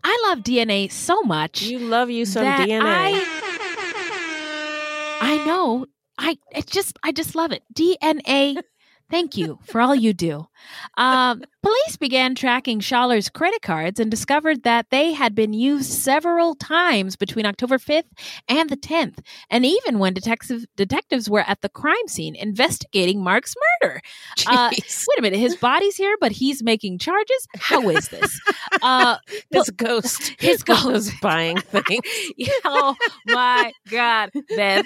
[0.04, 1.62] I love DNA so much.
[1.62, 2.82] You love you some DNA.
[2.82, 3.24] I,
[5.22, 5.86] I know.
[6.18, 7.62] I it just I just love it.
[7.72, 8.60] DNA.
[9.12, 10.48] Thank you for all you do.
[10.98, 16.56] Um, police began tracking Schaller's credit cards and discovered that they had been used several
[16.56, 18.04] times between October 5th
[18.48, 23.56] and the 10th, and even when detective, detectives were at the crime scene investigating Mark's
[23.82, 24.02] murder.
[24.46, 27.48] Uh, wait a minute, his body's here, but he's making charges?
[27.58, 28.40] How is this?
[28.82, 29.18] Uh,
[29.52, 30.34] His ghost.
[30.40, 31.22] His was ghost.
[31.22, 32.06] buying things.
[32.66, 32.96] oh
[33.28, 34.86] my God, Beth.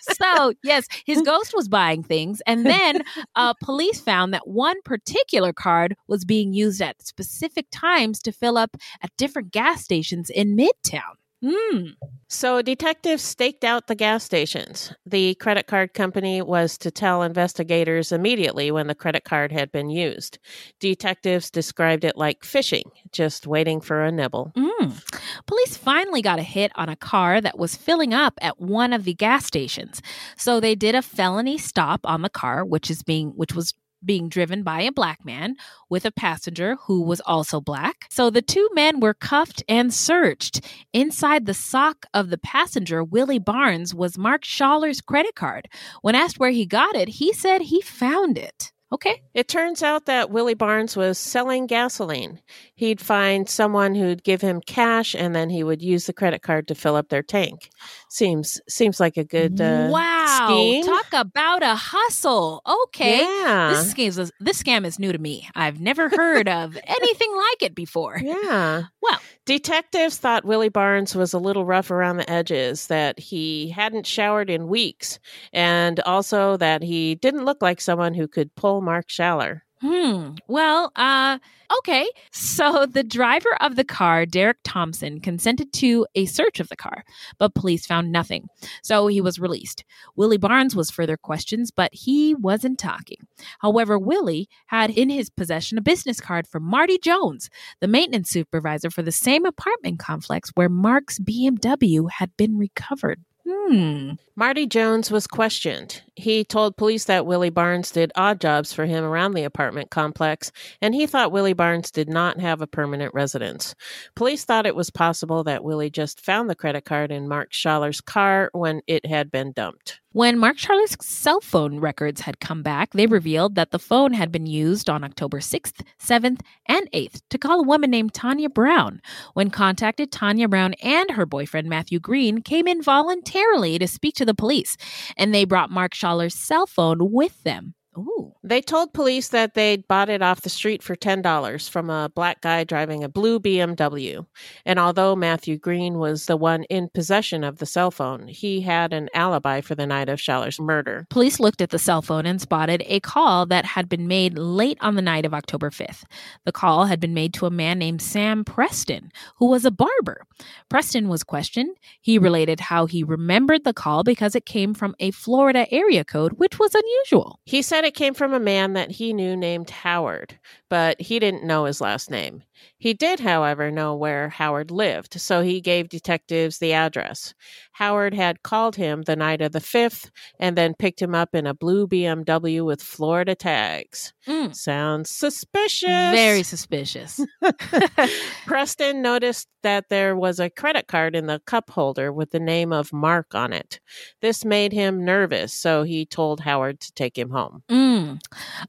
[0.00, 2.42] so, yes, his ghost was buying things.
[2.46, 3.02] And then
[3.36, 8.58] uh, police found that one particular card was being used at specific times to fill
[8.58, 11.16] up at different gas stations in Midtown.
[11.44, 11.88] Hmm.
[12.28, 14.92] So detectives staked out the gas stations.
[15.04, 19.90] The credit card company was to tell investigators immediately when the credit card had been
[19.90, 20.38] used.
[20.80, 24.52] Detectives described it like fishing, just waiting for a nibble.
[24.56, 25.00] Mm.
[25.46, 29.04] Police finally got a hit on a car that was filling up at one of
[29.04, 30.00] the gas stations.
[30.36, 33.74] So they did a felony stop on the car, which is being which was
[34.06, 35.56] being driven by a black man
[35.90, 38.06] with a passenger who was also black.
[38.10, 40.60] So the two men were cuffed and searched.
[40.92, 45.68] Inside the sock of the passenger, Willie Barnes, was Mark Schaller's credit card.
[46.02, 48.72] When asked where he got it, he said he found it.
[48.92, 49.20] Okay.
[49.34, 52.40] It turns out that Willie Barnes was selling gasoline.
[52.76, 56.68] He'd find someone who'd give him cash and then he would use the credit card
[56.68, 57.68] to fill up their tank.
[58.08, 60.46] Seems seems like a good uh, wow.
[60.46, 60.84] scheme.
[60.84, 62.62] Talk about a hustle.
[62.66, 63.20] Okay.
[63.20, 63.70] Yeah.
[63.74, 65.48] This scam is this scam is new to me.
[65.54, 68.18] I've never heard of anything like it before.
[68.22, 68.84] Yeah.
[69.02, 74.06] Well, detectives thought Willie Barnes was a little rough around the edges, that he hadn't
[74.06, 75.18] showered in weeks,
[75.52, 79.62] and also that he didn't look like someone who could pull Mark Schaller.
[79.82, 80.36] Hmm.
[80.48, 81.38] Well, uh,
[81.78, 82.08] okay.
[82.32, 87.04] So the driver of the car, Derek Thompson, consented to a search of the car,
[87.38, 88.48] but police found nothing.
[88.82, 89.84] So he was released.
[90.16, 93.18] Willie Barnes was further questioned, but he wasn't talking.
[93.58, 97.50] However, Willie had in his possession a business card from Marty Jones,
[97.80, 103.20] the maintenance supervisor for the same apartment complex where Mark's BMW had been recovered.
[103.48, 104.12] Hmm.
[104.34, 106.02] Marty Jones was questioned.
[106.16, 110.50] He told police that Willie Barnes did odd jobs for him around the apartment complex,
[110.82, 113.76] and he thought Willie Barnes did not have a permanent residence.
[114.16, 118.00] Police thought it was possible that Willie just found the credit card in Mark Schaller's
[118.00, 120.00] car when it had been dumped.
[120.16, 124.32] When Mark Schaller's cell phone records had come back, they revealed that the phone had
[124.32, 129.02] been used on October 6th, 7th, and 8th to call a woman named Tanya Brown.
[129.34, 134.24] When contacted, Tanya Brown and her boyfriend Matthew Green came in voluntarily to speak to
[134.24, 134.78] the police,
[135.18, 137.74] and they brought Mark Schaller's cell phone with them.
[137.98, 138.34] Ooh.
[138.42, 142.40] They told police that they'd bought it off the street for $10 from a black
[142.42, 144.24] guy driving a blue BMW.
[144.64, 148.92] And although Matthew Green was the one in possession of the cell phone, he had
[148.92, 151.06] an alibi for the night of Schaller's murder.
[151.10, 154.78] Police looked at the cell phone and spotted a call that had been made late
[154.80, 156.04] on the night of October 5th.
[156.44, 160.22] The call had been made to a man named Sam Preston, who was a barber.
[160.68, 161.76] Preston was questioned.
[162.00, 166.34] He related how he remembered the call because it came from a Florida area code,
[166.34, 167.40] which was unusual.
[167.44, 171.44] He said it came from a man that he knew named Howard, but he didn't
[171.44, 172.42] know his last name.
[172.78, 177.34] He did, however, know where Howard lived, so he gave detectives the address.
[177.76, 180.08] Howard had called him the night of the 5th
[180.40, 184.14] and then picked him up in a blue BMW with Florida tags.
[184.26, 184.56] Mm.
[184.56, 185.82] Sounds suspicious.
[185.90, 187.20] Very suspicious.
[188.46, 192.72] Preston noticed that there was a credit card in the cup holder with the name
[192.72, 193.78] of Mark on it.
[194.22, 197.62] This made him nervous, so he told Howard to take him home.
[197.68, 198.20] Mm.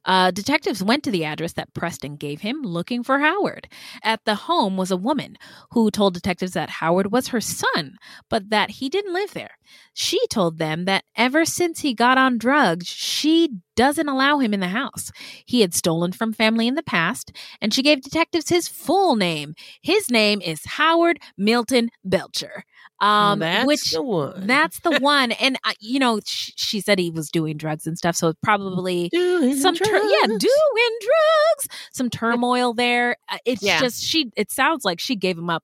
[0.04, 3.70] Uh, detectives went to the address that Preston gave him looking for Howard.
[4.04, 5.38] At the home was a woman
[5.72, 7.98] who told detectives that Howard was her son,
[8.30, 9.52] but that he didn't live there.
[9.94, 14.60] She told them that ever since he got on drugs, she doesn't allow him in
[14.60, 15.12] the house.
[15.46, 17.32] He had stolen from family in the past,
[17.62, 19.56] and she gave detectives his full name.
[19.82, 22.64] His name is Howard Milton Belcher.
[23.00, 24.48] Um, That's which the one.
[24.48, 27.96] that's the one, and uh, you know, sh- she said he was doing drugs and
[27.96, 30.44] stuff, so probably Doing some tur- yeah, drugs.
[30.44, 33.16] doing drugs, some turmoil there.
[33.30, 33.80] Uh, It's Yeah.
[33.80, 34.32] just she.
[34.36, 35.64] It sounds like she gave him up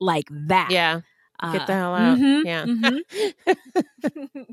[0.00, 0.70] like that.
[0.72, 1.02] Yeah.
[1.42, 2.18] Uh, Get the hell out.
[2.18, 2.64] mhm, Yeah.
[2.66, 3.02] mhm.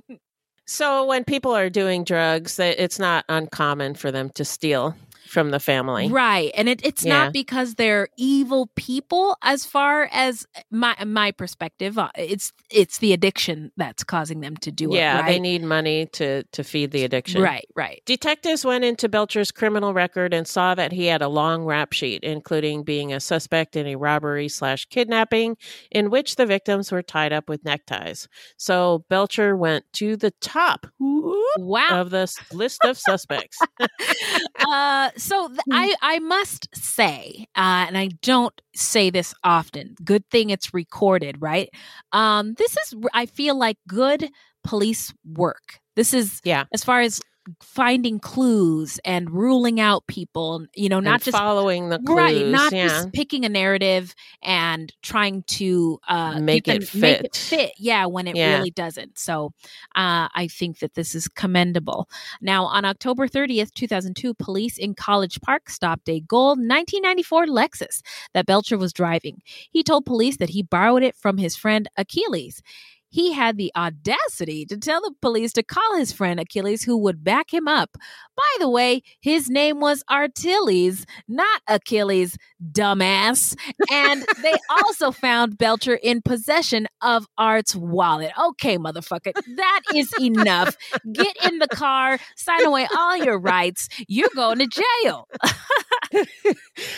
[0.65, 4.95] So when people are doing drugs, it's not uncommon for them to steal
[5.29, 6.09] from the family.
[6.09, 6.51] Right.
[6.55, 7.25] And it, it's Yeah.
[7.25, 11.97] not because they're evil people as far as my my perspective.
[11.97, 15.21] Uh, It's it's the addiction that's causing them to do yeah, it.
[15.21, 15.27] Right.
[15.27, 17.41] they need money to to feed the addiction.
[17.41, 18.01] Right, right.
[18.05, 22.23] Detectives went into Belcher's criminal record and saw that he had a long rap sheet,
[22.23, 25.57] including being a suspect in a robbery slash kidnapping,
[25.91, 28.27] in which the victims were tied up with neckties.
[28.57, 31.87] So Belcher went to the top wow.
[32.01, 33.59] of the list of suspects.
[34.67, 39.95] uh, so th- I I must say, uh, and I don't say this often.
[40.03, 41.69] Good thing it's recorded, right?
[42.11, 44.29] Um, this is I feel like good
[44.63, 45.79] police work.
[45.95, 47.21] This is yeah, as far as
[47.61, 50.65] finding clues and ruling out people.
[50.75, 52.87] You know, not And just following the right, not yeah.
[52.87, 57.35] just picking a narrative and trying to uh, Make it them- make it fit.
[57.35, 57.71] fit.
[57.77, 58.57] Yeah, when it Yeah.
[58.57, 59.17] really doesn't.
[59.19, 59.53] So
[59.95, 62.09] uh, I think that this is commendable.
[62.41, 68.01] Now, on October 30th, 2002, police in College Park stopped a gold 1994 Lexus
[68.33, 69.41] that Belcher was driving.
[69.71, 72.61] He told police that he borrowed it from his friend Achilles.
[73.09, 77.23] He had the audacity to tell the police to call his friend Achilles, who would
[77.23, 77.97] back him up.
[78.35, 82.37] By the way, his name was Artilles, not Achilles,
[82.71, 83.55] dumbass.
[83.91, 88.31] And they also found Belcher in possession of Art's wallet.
[88.39, 90.77] Okay, motherfucker, that is enough.
[91.11, 93.89] Get in the car, sign away all your rights.
[94.07, 95.27] You're going to jail.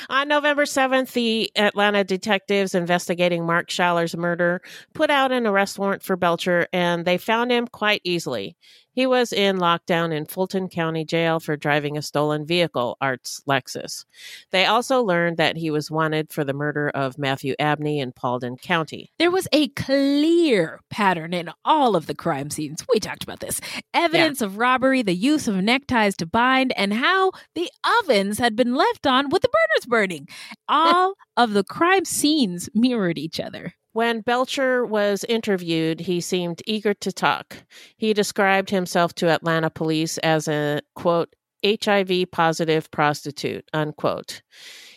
[0.09, 4.61] On November 7th, the Atlanta detectives investigating Mark Schaller's murder
[4.93, 8.55] put out an arrest warrant for Belcher, and they found him quite easily.
[8.93, 14.05] He was in lockdown in Fulton County Jail for driving a stolen vehicle, Art's Lexus.
[14.51, 18.57] They also learned that he was wanted for the murder of Matthew Abney in Paulding
[18.57, 19.11] County.
[19.17, 22.85] There was a clear pattern in all of the crime scenes.
[22.91, 23.61] We talked about this.
[23.93, 27.71] Evidence of robbery, the use of neckties to bind, and how the
[28.01, 30.27] ovens had been left on with the burners burning.
[30.67, 33.73] All of the crime scenes mirrored each other.
[33.93, 37.57] When Belcher was interviewed, he seemed eager to talk.
[37.97, 41.35] He described himself to Atlanta police as a, quote,
[41.65, 44.41] HIV positive prostitute, unquote.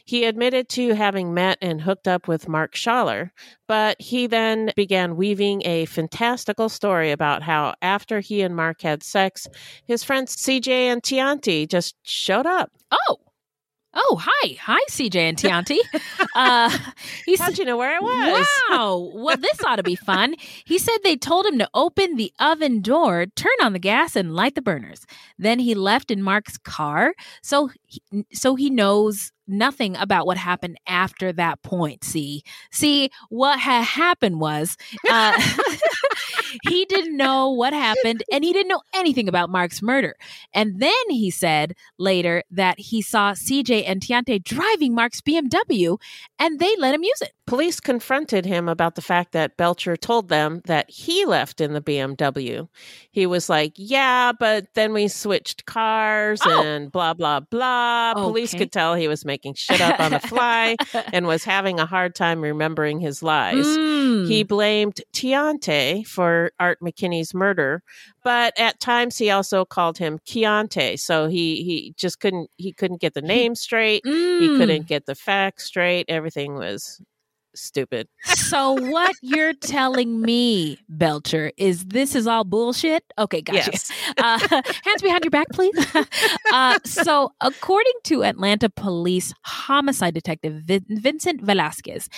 [0.06, 3.30] He admitted to having met and hooked up with Mark Schaller,
[3.66, 9.02] but he then began weaving a fantastical story about how after he and Mark had
[9.02, 9.48] sex,
[9.86, 12.70] his friends CJ and Tianti just showed up.
[12.90, 13.18] Oh.
[13.94, 14.56] Oh, hi.
[14.62, 15.78] Hi, CJ and Tianti.
[16.34, 16.76] Uh,
[17.26, 18.46] he How'd you know where I was?
[18.70, 19.10] Wow.
[19.14, 20.34] Well, this ought to be fun.
[20.64, 24.34] He said they told him to open the oven door, turn on the gas, and
[24.34, 25.06] light the burners.
[25.38, 30.78] Then he left in Mark's car, so he, so he knows nothing about what happened
[30.86, 32.04] after that point.
[32.04, 34.76] See, see what had happened was
[35.10, 35.40] uh,
[36.68, 40.16] he didn't know what happened, and he didn't know anything about Mark's murder.
[40.52, 45.98] And then he said later that he saw CJ and Tiante driving Mark's BMW,
[46.38, 47.32] and they let him use it.
[47.46, 51.82] Police confronted him about the fact that Belcher told them that he left in the
[51.82, 52.68] BMW.
[53.10, 56.62] He was like, Yeah, but then we switched cars oh.
[56.62, 58.12] and blah, blah, blah.
[58.12, 58.22] Okay.
[58.22, 60.76] Police could tell he was making shit up on the fly
[61.12, 63.66] and was having a hard time remembering his lies.
[63.66, 64.26] Mm.
[64.26, 67.82] He blamed Tiante for Art McKinney's murder,
[68.22, 70.98] but at times he also called him Chiante.
[70.98, 74.02] So he he just couldn't he couldn't get the name straight.
[74.04, 74.40] Mm.
[74.40, 76.06] He couldn't get the facts straight.
[76.08, 77.02] Everything was
[77.54, 78.08] stupid.
[78.24, 83.04] So what you're telling me, Belcher, is this is all bullshit?
[83.18, 83.70] Okay, gotcha.
[83.72, 83.90] Yes.
[84.16, 85.74] Uh, hands behind your back, please.
[86.52, 92.08] Uh, so according to Atlanta police homicide detective Vin- Vincent Velasquez,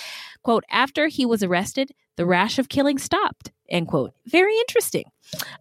[0.43, 4.13] quote, after he was arrested, the rash of killing stopped end quote.
[4.25, 5.05] Very interesting.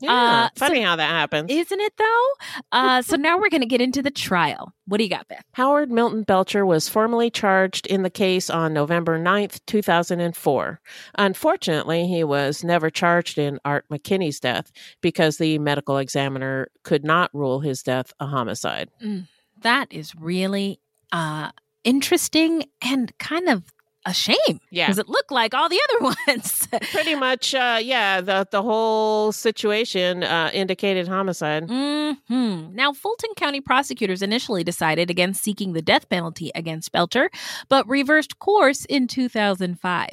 [0.00, 1.50] Yeah, uh, funny so, how that happens.
[1.50, 2.32] Isn't it though?
[2.70, 4.72] Uh, so now we're going to get into the trial.
[4.86, 5.44] What do you got beth?
[5.52, 10.80] Howard milton belcher was formally charged in the case on november 9th 2004
[11.18, 17.30] unfortunately he was never charged in art mckinney's death because the medical examiner could not
[17.34, 18.90] rule his death a homicide.
[19.04, 19.26] Mm,
[19.62, 20.80] that is really
[21.12, 21.50] uh,
[21.84, 23.62] interesting and kind of
[24.06, 24.60] a shame.
[24.70, 24.86] Yeah.
[24.86, 26.68] Because it looked like all the other ones.
[26.92, 31.68] Pretty much, uh, yeah, the, the whole situation uh, indicated homicide.
[31.68, 32.74] Mm-hmm.
[32.74, 37.30] Now, Fulton County prosecutors initially decided against seeking the death penalty against Belcher,
[37.68, 40.08] but reversed course in 2005.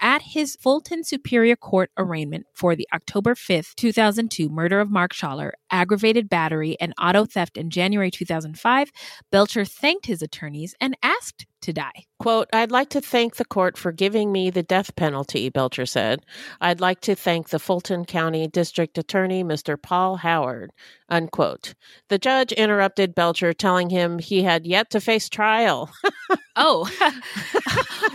[0.00, 5.52] At his Fulton Superior Court arraignment for the October 5th, 2002 murder of Mark Schaller,
[5.70, 8.90] aggravated battery, and auto theft in January 2005,
[9.30, 12.04] Belcher thanked his attorneys and asked to die.
[12.18, 16.24] Quote, I'd like to thank the court for giving me the death penalty, Belcher said.
[16.60, 19.80] I'd like to thank the Fulton County District Attorney, Mr.
[19.80, 20.70] Paul Howard,
[21.08, 21.74] unquote.
[22.08, 25.90] The judge interrupted Belcher, telling him he had yet to face trial.
[26.56, 26.88] oh,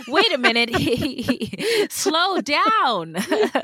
[0.08, 0.70] wait a minute.
[1.90, 3.16] Slow down.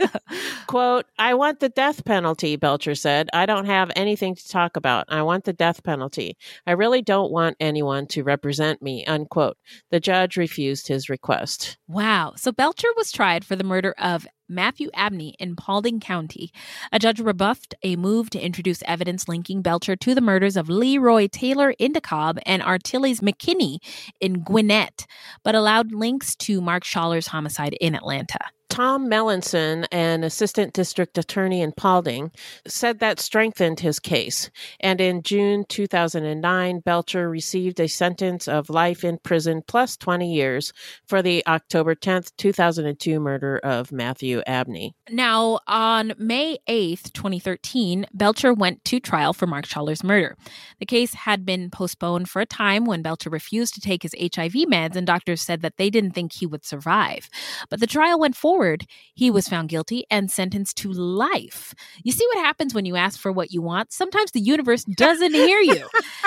[0.67, 3.29] Quote, I want the death penalty, Belcher said.
[3.33, 5.07] I don't have anything to talk about.
[5.09, 6.37] I want the death penalty.
[6.67, 9.57] I really don't want anyone to represent me, unquote.
[9.91, 11.79] The judge refused his request.
[11.89, 12.35] Wow.
[12.37, 16.51] So Belcher was tried for the murder of Matthew Abney in Paulding County.
[16.93, 21.29] A judge rebuffed a move to introduce evidence linking Belcher to the murders of Leroy
[21.29, 23.79] Taylor in DeKalb and Artiles McKinney
[24.21, 25.07] in Gwinnett,
[25.43, 28.39] but allowed links to Mark Schaller's homicide in Atlanta.
[28.69, 32.31] Tom Melanson, an assistant district attorney in Paulding,
[32.67, 34.51] said that strengthened his case.
[34.81, 40.73] And in June 2009, Belcher received a sentence of life in prison plus 20 years
[41.07, 44.95] for the October 10th, 2002 murder of Matthew Abney.
[45.11, 50.37] Now, on May 8th, 2013, Belcher went to trial for Mark Schaller's murder.
[50.81, 54.53] The case had been postponed for a time when Belcher refused to take his HIV
[54.53, 57.31] meds, and doctors said that they didn't think he would survive.
[57.71, 61.75] But the trial went forward forward, he was found guilty and sentenced to life.
[62.03, 63.93] You see what happens when you ask for what you want?
[63.93, 65.87] Sometimes the universe doesn't hear you.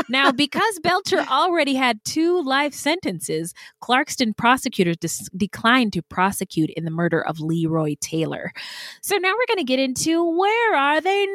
[0.09, 6.85] now, because Belcher already had two life sentences, Clarkston prosecutors dis- declined to prosecute in
[6.85, 8.51] the murder of Leroy Taylor.
[9.01, 11.27] So now we're going to get into where are they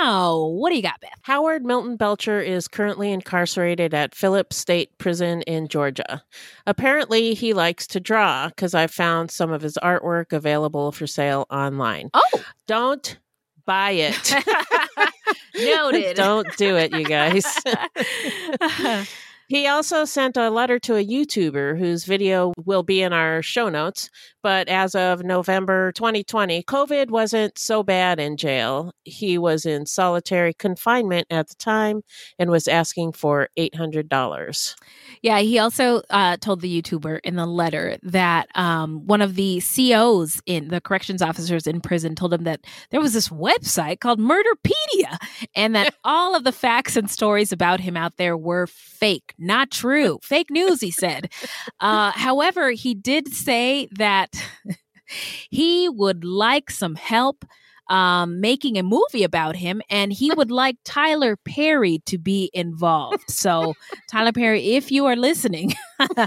[0.00, 0.46] now?
[0.46, 1.10] What do you got, Beth?
[1.22, 6.24] Howard Milton Belcher is currently incarcerated at Phillips State Prison in Georgia.
[6.66, 11.46] Apparently, he likes to draw because I found some of his artwork available for sale
[11.50, 12.08] online.
[12.14, 13.18] Oh, don't
[13.66, 14.34] buy it.
[15.54, 16.16] Noted.
[16.16, 17.44] Don't do it, you guys.
[19.50, 23.68] He also sent a letter to a YouTuber whose video will be in our show
[23.68, 24.08] notes.
[24.44, 28.92] But as of November 2020, COVID wasn't so bad in jail.
[29.02, 32.02] He was in solitary confinement at the time
[32.38, 34.76] and was asking for $800.
[35.20, 39.60] Yeah, he also uh, told the YouTuber in the letter that um, one of the
[39.60, 44.20] COs in the corrections officers in prison told him that there was this website called
[44.20, 45.18] Murderpedia
[45.54, 49.70] and that all of the facts and stories about him out there were fake, not
[49.70, 51.32] true, fake news, he said.
[51.80, 54.34] Uh, however, he did say that
[55.50, 57.44] he would like some help
[57.88, 63.28] um, making a movie about him, and he would like Tyler Perry to be involved.
[63.28, 63.74] So,
[64.08, 66.26] Tyler Perry, if you are listening, uh,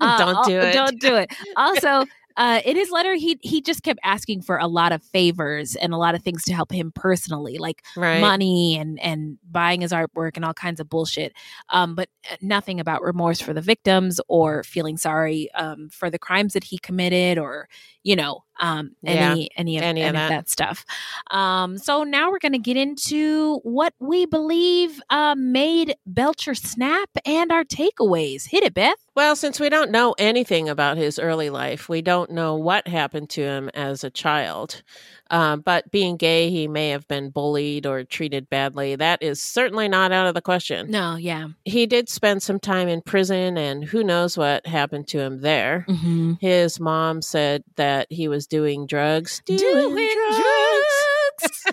[0.00, 0.72] Don't do it.
[0.72, 1.32] Don't do it.
[1.56, 2.04] Also.
[2.40, 5.92] Uh, in his letter, he he just kept asking for a lot of favors and
[5.92, 8.18] a lot of things to help him personally, like Right.
[8.20, 11.34] money and and buying his artwork and all kinds of bullshit.
[11.68, 12.08] Um, but
[12.40, 16.78] nothing about remorse for the victims or feeling sorry um, for the crimes that he
[16.78, 17.68] committed or
[18.04, 20.28] you know um, any any of any any, of of, that.
[20.28, 20.48] that.
[20.48, 20.84] stuff.
[21.30, 27.08] Um, so now we're going to get into what we believe uh, made Belcher snap
[27.24, 28.46] and our takeaways.
[28.46, 28.96] Hit it, Beth.
[29.16, 33.28] Well, since we don't know anything about his early life, we don't know what happened
[33.30, 34.82] to him as a child.
[35.30, 38.96] Um, but being gay, he may have been bullied or treated badly.
[38.96, 40.90] That is certainly not out of the question.
[40.90, 41.48] No, yeah.
[41.64, 45.86] He did spend some time in prison, and who knows what happened to him there.
[45.88, 46.34] Mm-hmm.
[46.40, 49.40] His mom said that he was doing drugs.
[49.46, 51.64] Doing weird drugs.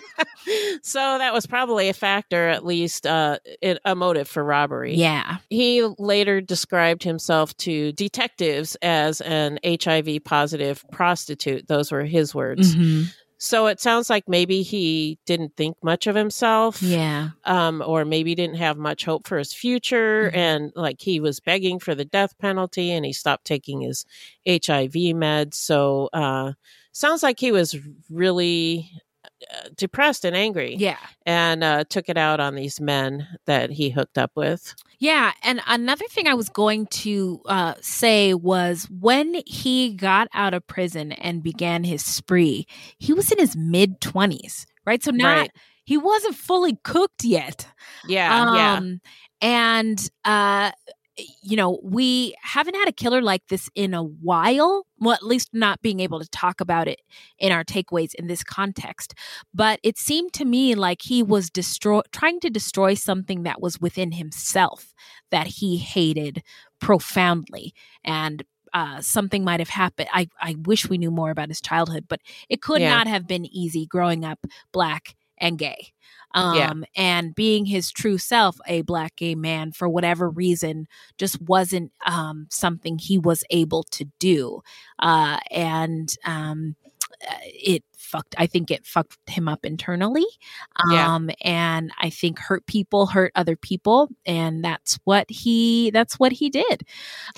[0.82, 3.38] so that was probably a factor, at least uh,
[3.84, 4.94] a motive for robbery.
[4.94, 5.36] Yeah.
[5.50, 11.68] He later described himself to detectives as an HIV positive prostitute.
[11.68, 12.74] Those were his words.
[12.74, 13.12] Mhm.
[13.38, 16.82] So it sounds like maybe he didn't think much of himself.
[16.82, 17.30] Yeah.
[17.44, 20.30] Um, or maybe didn't have much hope for his future.
[20.34, 24.04] And like he was begging for the death penalty and he stopped taking his
[24.46, 25.54] HIV meds.
[25.54, 26.52] So uh,
[26.92, 27.76] sounds like he was
[28.10, 28.90] really
[29.54, 30.74] uh, depressed and angry.
[30.74, 30.98] Yeah.
[31.24, 34.74] And uh, took it out on these men that he hooked up with.
[34.98, 40.54] Yeah, and another thing I was going to uh, say was when he got out
[40.54, 42.66] of prison and began his spree,
[42.98, 45.02] he was in his mid twenties, right?
[45.02, 45.50] So not Right.
[45.84, 47.68] he wasn't fully cooked yet.
[48.02, 48.74] Yeah, yeah.
[48.76, 49.00] Um,
[49.40, 50.72] and uh,
[51.42, 54.86] you know, we haven't had a killer like this in a while.
[54.98, 57.00] Well, at least not being able to talk about it
[57.38, 59.14] in our takeaways in this context.
[59.54, 63.80] But it seemed to me like he was destroy trying to destroy something that was
[63.80, 64.94] within himself
[65.30, 66.42] that he hated
[66.80, 67.74] profoundly.
[68.04, 68.44] And
[68.74, 70.08] uh, something might have happened.
[70.12, 72.90] I, I wish we knew more about his childhood, but it could Yeah.
[72.96, 74.38] not have been easy growing up
[74.72, 75.92] black and gay.
[76.34, 76.72] Um, Yeah.
[76.94, 80.86] and being his true self, a black gay man, for whatever reason,
[81.16, 84.60] just wasn't um, something he was able to do.
[84.98, 86.76] Uh, and um,
[87.26, 90.26] uh, it fucked, I think it fucked him up internally.
[90.90, 91.14] Yeah.
[91.14, 94.08] Um, and I think hurt people hurt other people.
[94.26, 96.82] And that's what he, that's what he did.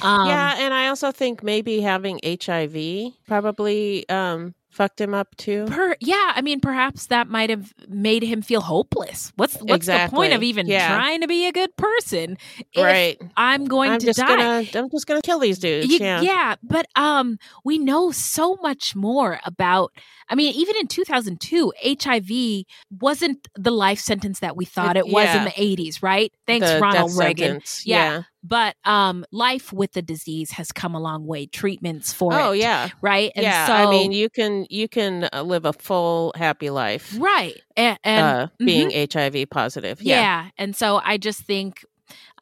[0.02, 5.66] Um, yeah, and I also think maybe having HIV probably um, fucked him up too.
[5.66, 9.32] Per, yeah, I mean, perhaps that might have made him feel hopeless.
[9.36, 10.88] What's what's the point of even Yeah.
[10.94, 12.38] trying to be a good person?
[12.72, 13.20] if Right.
[13.36, 14.26] I'm going I'm to just die.
[14.26, 15.88] gonna I'm just gonna kill these dudes.
[15.90, 16.54] You- yeah.
[16.62, 19.92] but um, we know so much more about.
[20.32, 22.64] I mean, even in 2002, HIV
[23.00, 26.32] wasn't the life sentence that we thought it, was in the 80s, right?
[26.46, 27.60] Thanks, The Ronald Reagan.
[27.84, 27.96] Yeah.
[28.18, 28.22] yeah.
[28.42, 31.46] But um, life with the disease has come a long way.
[31.46, 32.88] Treatments for Oh it, yeah.
[33.02, 33.30] right?
[33.36, 37.14] And yeah, so, I mean, you can you can uh, live a full happy life,
[37.18, 37.60] right?
[37.76, 40.00] And, and uh, being HIV positive.
[40.00, 40.20] yeah.
[40.20, 41.84] Yeah, and so i just think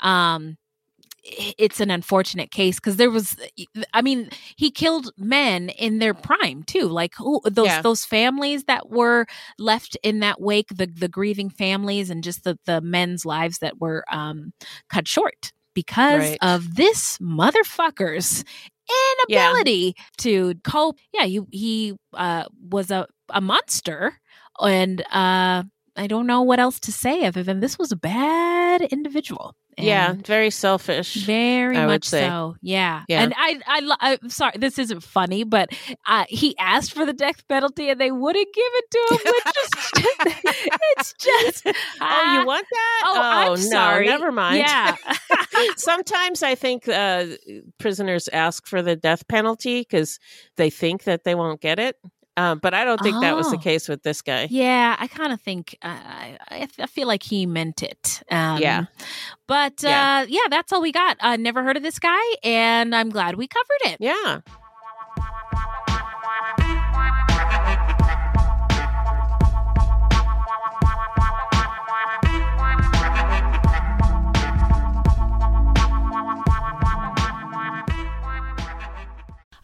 [0.00, 0.56] um
[1.58, 3.36] it's an unfortunate case because there was
[3.92, 7.82] i mean he killed men in their prime too like who, those Yeah.
[7.82, 9.26] those families that were
[9.58, 13.78] left in that wake the the grieving families and just the the men's lives that
[13.80, 14.52] were um
[14.88, 15.52] cut short
[15.82, 16.38] because Right.
[16.42, 18.44] of this motherfucker's
[19.28, 19.50] Yeah.
[19.50, 24.18] inability to cope yeah he he uh was a a monster
[24.60, 25.62] and uh
[25.96, 29.54] I don't know what else to say other than this was a bad individual.
[29.78, 31.14] Yeah, very selfish.
[31.14, 32.56] very I much so.
[32.60, 33.04] Yeah.
[33.08, 33.22] Yeah.
[33.22, 35.70] And I, I, I'm sorry, this isn't funny, but
[36.06, 39.56] uh, he asked for the death penalty and they wouldn't give it to him, which
[39.56, 41.66] is it's just.
[41.66, 43.02] oh, ah, you want that?
[43.06, 44.06] Oh, I'm no, sorry.
[44.06, 44.58] Never mind.
[44.58, 44.96] Yeah.
[45.76, 47.26] Sometimes I think uh,
[47.78, 50.18] prisoners ask for the death penalty because
[50.56, 51.96] they think that they won't get it.
[52.38, 53.20] Um, but I don't think oh.
[53.20, 53.60] that was the oh.
[53.60, 54.46] case with this guy.
[54.48, 58.22] Yeah, I kind of think uh, I, I feel like he meant it.
[58.30, 58.84] Um, yeah,
[59.48, 60.20] but yeah.
[60.20, 61.16] Uh, yeah, that's all we got.
[61.20, 63.96] Uh, never heard of this guy, and I'm glad we covered it.
[63.98, 64.40] Yeah.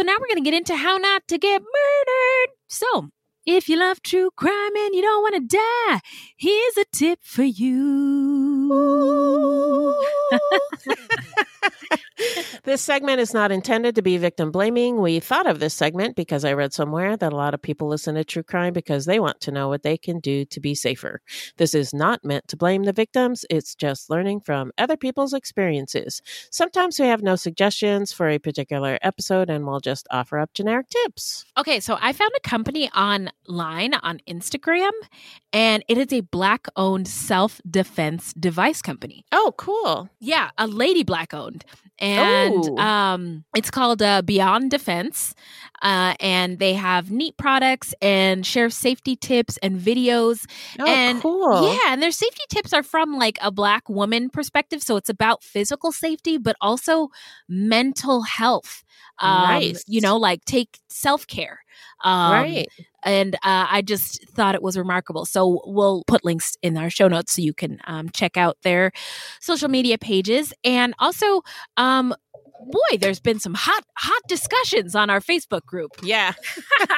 [0.00, 2.54] So now we're going to get into how not to get murdered.
[2.68, 3.10] So,
[3.44, 6.00] if you love true crime and you don't want to die,
[6.38, 8.70] here's a tip for you.
[12.64, 15.00] this segment is not intended to be victim blaming.
[15.00, 18.14] We thought of this segment because I read somewhere that a lot of people listen
[18.14, 21.20] to true crime because they want to know what they can do to be safer.
[21.56, 26.22] This is not meant to blame the victims, it's just learning from other people's experiences.
[26.50, 30.88] Sometimes we have no suggestions for a particular episode and we'll just offer up generic
[30.88, 31.44] tips.
[31.58, 34.90] Okay, so I found a company online on Instagram
[35.52, 39.24] and it is a black owned self defense device company.
[39.32, 40.10] Oh, cool.
[40.20, 41.64] Yeah, a lady black owned
[42.00, 45.34] and um, it's called uh, Beyond Defense.
[45.82, 50.44] Uh, and they have neat products and share safety tips and videos.
[50.78, 51.72] Oh, and cool.
[51.72, 54.82] Yeah, and their safety tips are from like a black woman perspective.
[54.82, 57.08] So it's about physical safety, but also
[57.48, 58.84] mental health.
[59.20, 59.84] Um, nice.
[59.86, 61.60] You know, like take self care.
[62.02, 62.68] Um, right.
[63.02, 65.24] And uh, I just thought it was remarkable.
[65.24, 68.92] So we'll put links in our show notes so you can um, check out their
[69.40, 70.52] social media pages.
[70.64, 71.42] And also,
[71.76, 72.14] um,
[72.66, 75.92] boy, there's been some hot hot discussions on our Facebook group.
[76.02, 76.34] Yeah.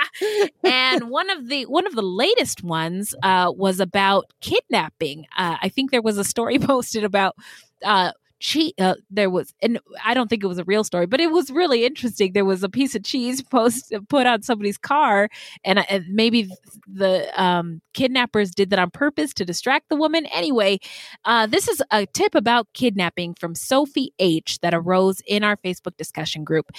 [0.65, 5.27] and one of the one of the latest ones uh, was about kidnapping.
[5.37, 7.37] Uh, I think there was a story posted about
[7.85, 8.13] uh,
[8.43, 8.73] cheese.
[8.79, 11.51] Uh, there was, and I don't think it was a real story, but it was
[11.51, 12.33] really interesting.
[12.33, 15.31] There was a piece of cheese post put on somebody's car,
[15.65, 16.51] and, uh, and maybe
[16.87, 20.27] the um, kidnappers did that on purpose to distract the woman.
[20.27, 20.81] Anyway,
[21.25, 25.97] uh, this is a tip about kidnapping from Sophie H that arose in our Facebook
[25.97, 26.73] discussion group.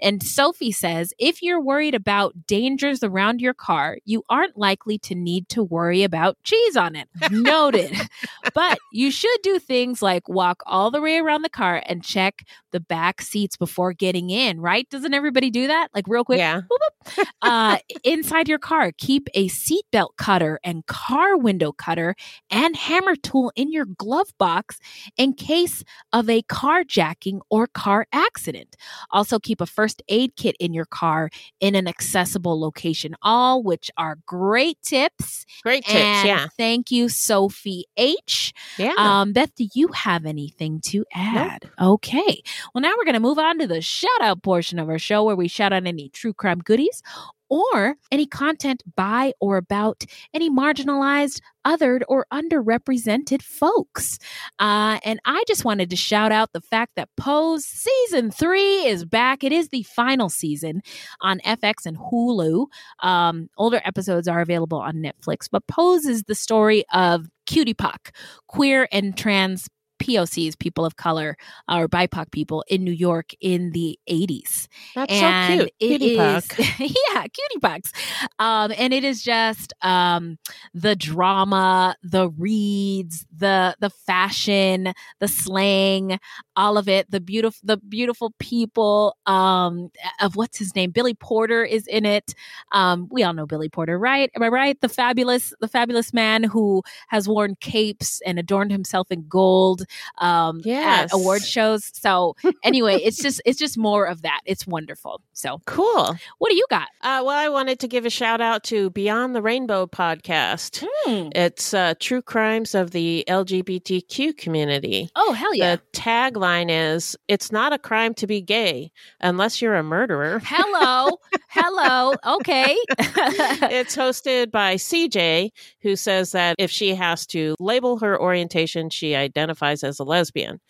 [0.00, 5.14] And Sophie says, if you're worried about dangers around your car, you aren't likely to
[5.14, 7.08] need to worry about cheese on it.
[7.30, 7.94] Noted.
[8.54, 12.44] but you should do things like walk all the way around the car and check
[12.72, 14.88] the back seats before getting in, right?
[14.90, 15.88] Doesn't everybody do that?
[15.94, 16.38] Like real quick?
[16.38, 16.62] Yeah.
[17.42, 22.14] uh, inside your car, keep a seatbelt cutter and car window cutter
[22.50, 24.78] and hammer tool in your glove box
[25.16, 28.76] in case of a carjacking or car accident.
[29.10, 31.30] Also, keep a first aid kit in your car
[31.60, 35.44] in an accessible location, all which are great tips.
[35.62, 36.46] Great tips, and yeah.
[36.56, 38.52] Thank you, Sophie H.
[38.78, 38.94] Yeah.
[38.96, 41.70] Um, Beth, do you have anything to add?
[41.78, 41.94] Nope.
[41.94, 42.42] Okay.
[42.74, 45.24] Well, now we're going to move on to the shout out portion of our show
[45.24, 47.02] where we shout out any true crime goodies
[47.50, 54.18] or any content by or about any marginalized, othered, or underrepresented folks.
[54.58, 59.04] Uh, and I just wanted to shout out the fact that Pose season three is
[59.04, 59.44] back.
[59.44, 60.80] It is the final season
[61.20, 62.66] on FX and Hulu.
[63.00, 68.14] Um, older episodes are available on Netflix, but Pose is the story of QTPOC,
[68.46, 69.68] queer and trans
[70.00, 71.36] POCs, people of color
[71.68, 74.66] or BIPOC people in New York in the 80s.
[74.94, 75.74] That's and so cute.
[75.80, 76.48] It cutie is,
[76.78, 77.92] yeah, cutie pucks.
[78.38, 80.38] Um, and it is just um,
[80.74, 86.18] the drama, the reads, the the fashion, the slang,
[86.56, 87.10] all of it.
[87.10, 89.90] The beautiful, the beautiful people um,
[90.20, 92.34] of what's his name, Billy Porter is in it.
[92.72, 94.30] Um, we all know Billy Porter, right?
[94.34, 94.80] Am I right?
[94.80, 99.84] The fabulous, the fabulous man who has worn capes and adorned himself in gold
[100.18, 101.12] um, Yes.
[101.12, 101.90] at award shows.
[101.94, 104.40] So anyway, it's just it's just more of that.
[104.46, 105.20] It's wonderful.
[105.32, 106.16] So Cool.
[106.38, 106.88] what do you got?
[107.02, 110.84] Uh, well, I wanted to give a shout out to Beyond the Rainbow podcast.
[111.04, 111.28] Hmm.
[111.34, 115.08] It's uh, true crimes of the LGBTQ community.
[115.16, 115.76] Oh hell yeah!
[115.76, 120.40] The tagline is It's not a crime to be gay unless you're a murderer.
[120.44, 121.18] Hello,
[121.48, 122.14] hello.
[122.26, 122.76] Okay.
[122.98, 125.50] it's hosted by CJ,
[125.82, 130.60] who says that if she has to label her orientation, she identifies as a lesbian.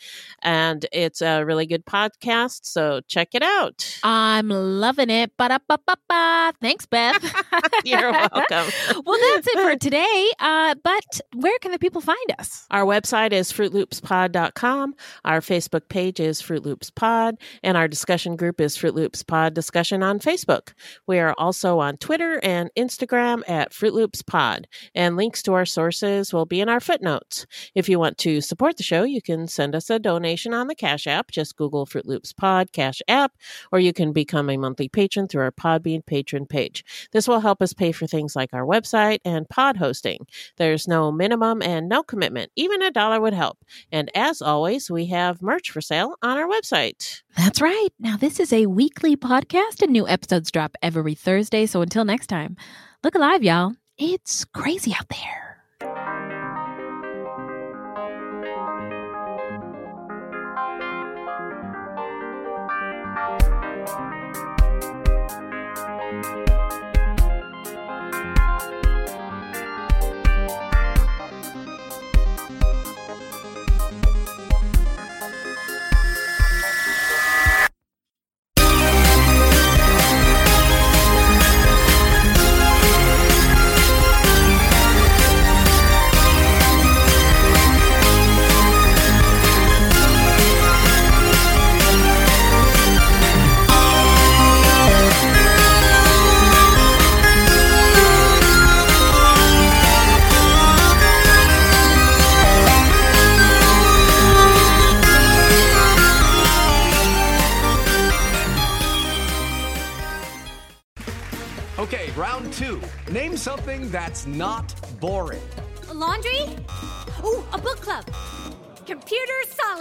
[0.42, 3.98] And it's a really good podcast, so check it out.
[4.02, 5.36] I'm loving it.
[5.36, 6.54] Ba-da-ba-ba-ba.
[6.60, 7.22] Thanks, Beth.
[7.84, 8.72] You're welcome.
[9.04, 10.30] well, that's it for today.
[10.38, 12.66] Uh, but where can the people find us?
[12.70, 14.94] Our website is fruitloopspod.com.
[15.24, 19.54] Our Facebook page is Fruit Loops Pod, and our discussion group is Fruit Loops Pod
[19.54, 20.72] Discussion on Facebook.
[21.06, 25.66] We are also on Twitter and Instagram at Fruit Loops Pod, and links to our
[25.66, 27.46] sources will be in our footnotes.
[27.74, 30.74] If you want to support the show, you can send us a donation on the
[30.74, 31.30] Cash App.
[31.30, 33.32] Just Google Fruit Loops Pod Cash App,
[33.72, 36.84] or you can become a monthly patron through our Podbean patron page.
[37.12, 40.26] This will help us pay for things like our website and pod hosting.
[40.56, 42.52] There's no minimum and no commitment.
[42.56, 43.58] Even a dollar would help.
[43.90, 47.22] And as always, we have merch for sale on our website.
[47.36, 47.88] That's right.
[47.98, 51.66] Now, this is a weekly podcast, and new episodes drop every Thursday.
[51.66, 52.56] So until next time,
[53.02, 53.72] look alive, y'all.
[53.96, 55.49] It's crazy out there.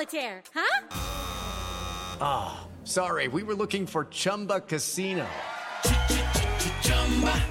[0.09, 0.87] Solitaire, huh?
[2.21, 5.25] Ah, sorry, we were looking for Chumba Casino.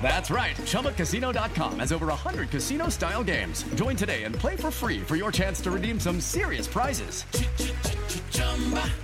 [0.02, 0.56] That's right.
[0.56, 3.64] ChumbaCasino.com has over 100 casino style games.
[3.74, 7.24] Join today and play for free for your chance to redeem some serious prizes.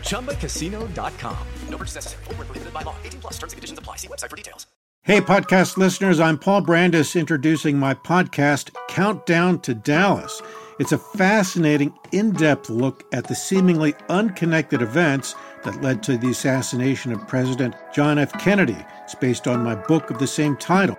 [0.01, 1.47] ChumbaCasino.com.
[1.68, 2.24] No purchase necessary.
[2.24, 2.97] Void where prohibited by law.
[3.05, 3.97] 18 plus terms and conditions apply.
[3.97, 4.66] See website for details.
[5.02, 10.40] Hey, podcast listeners, I'm Paul Brandus introducing my podcast, Countdown to Dallas.
[10.78, 16.30] It's a fascinating, in depth look at the seemingly unconnected events that led to the
[16.30, 18.32] assassination of President John F.
[18.40, 18.84] Kennedy.
[19.05, 20.98] It's based on my book of the same title.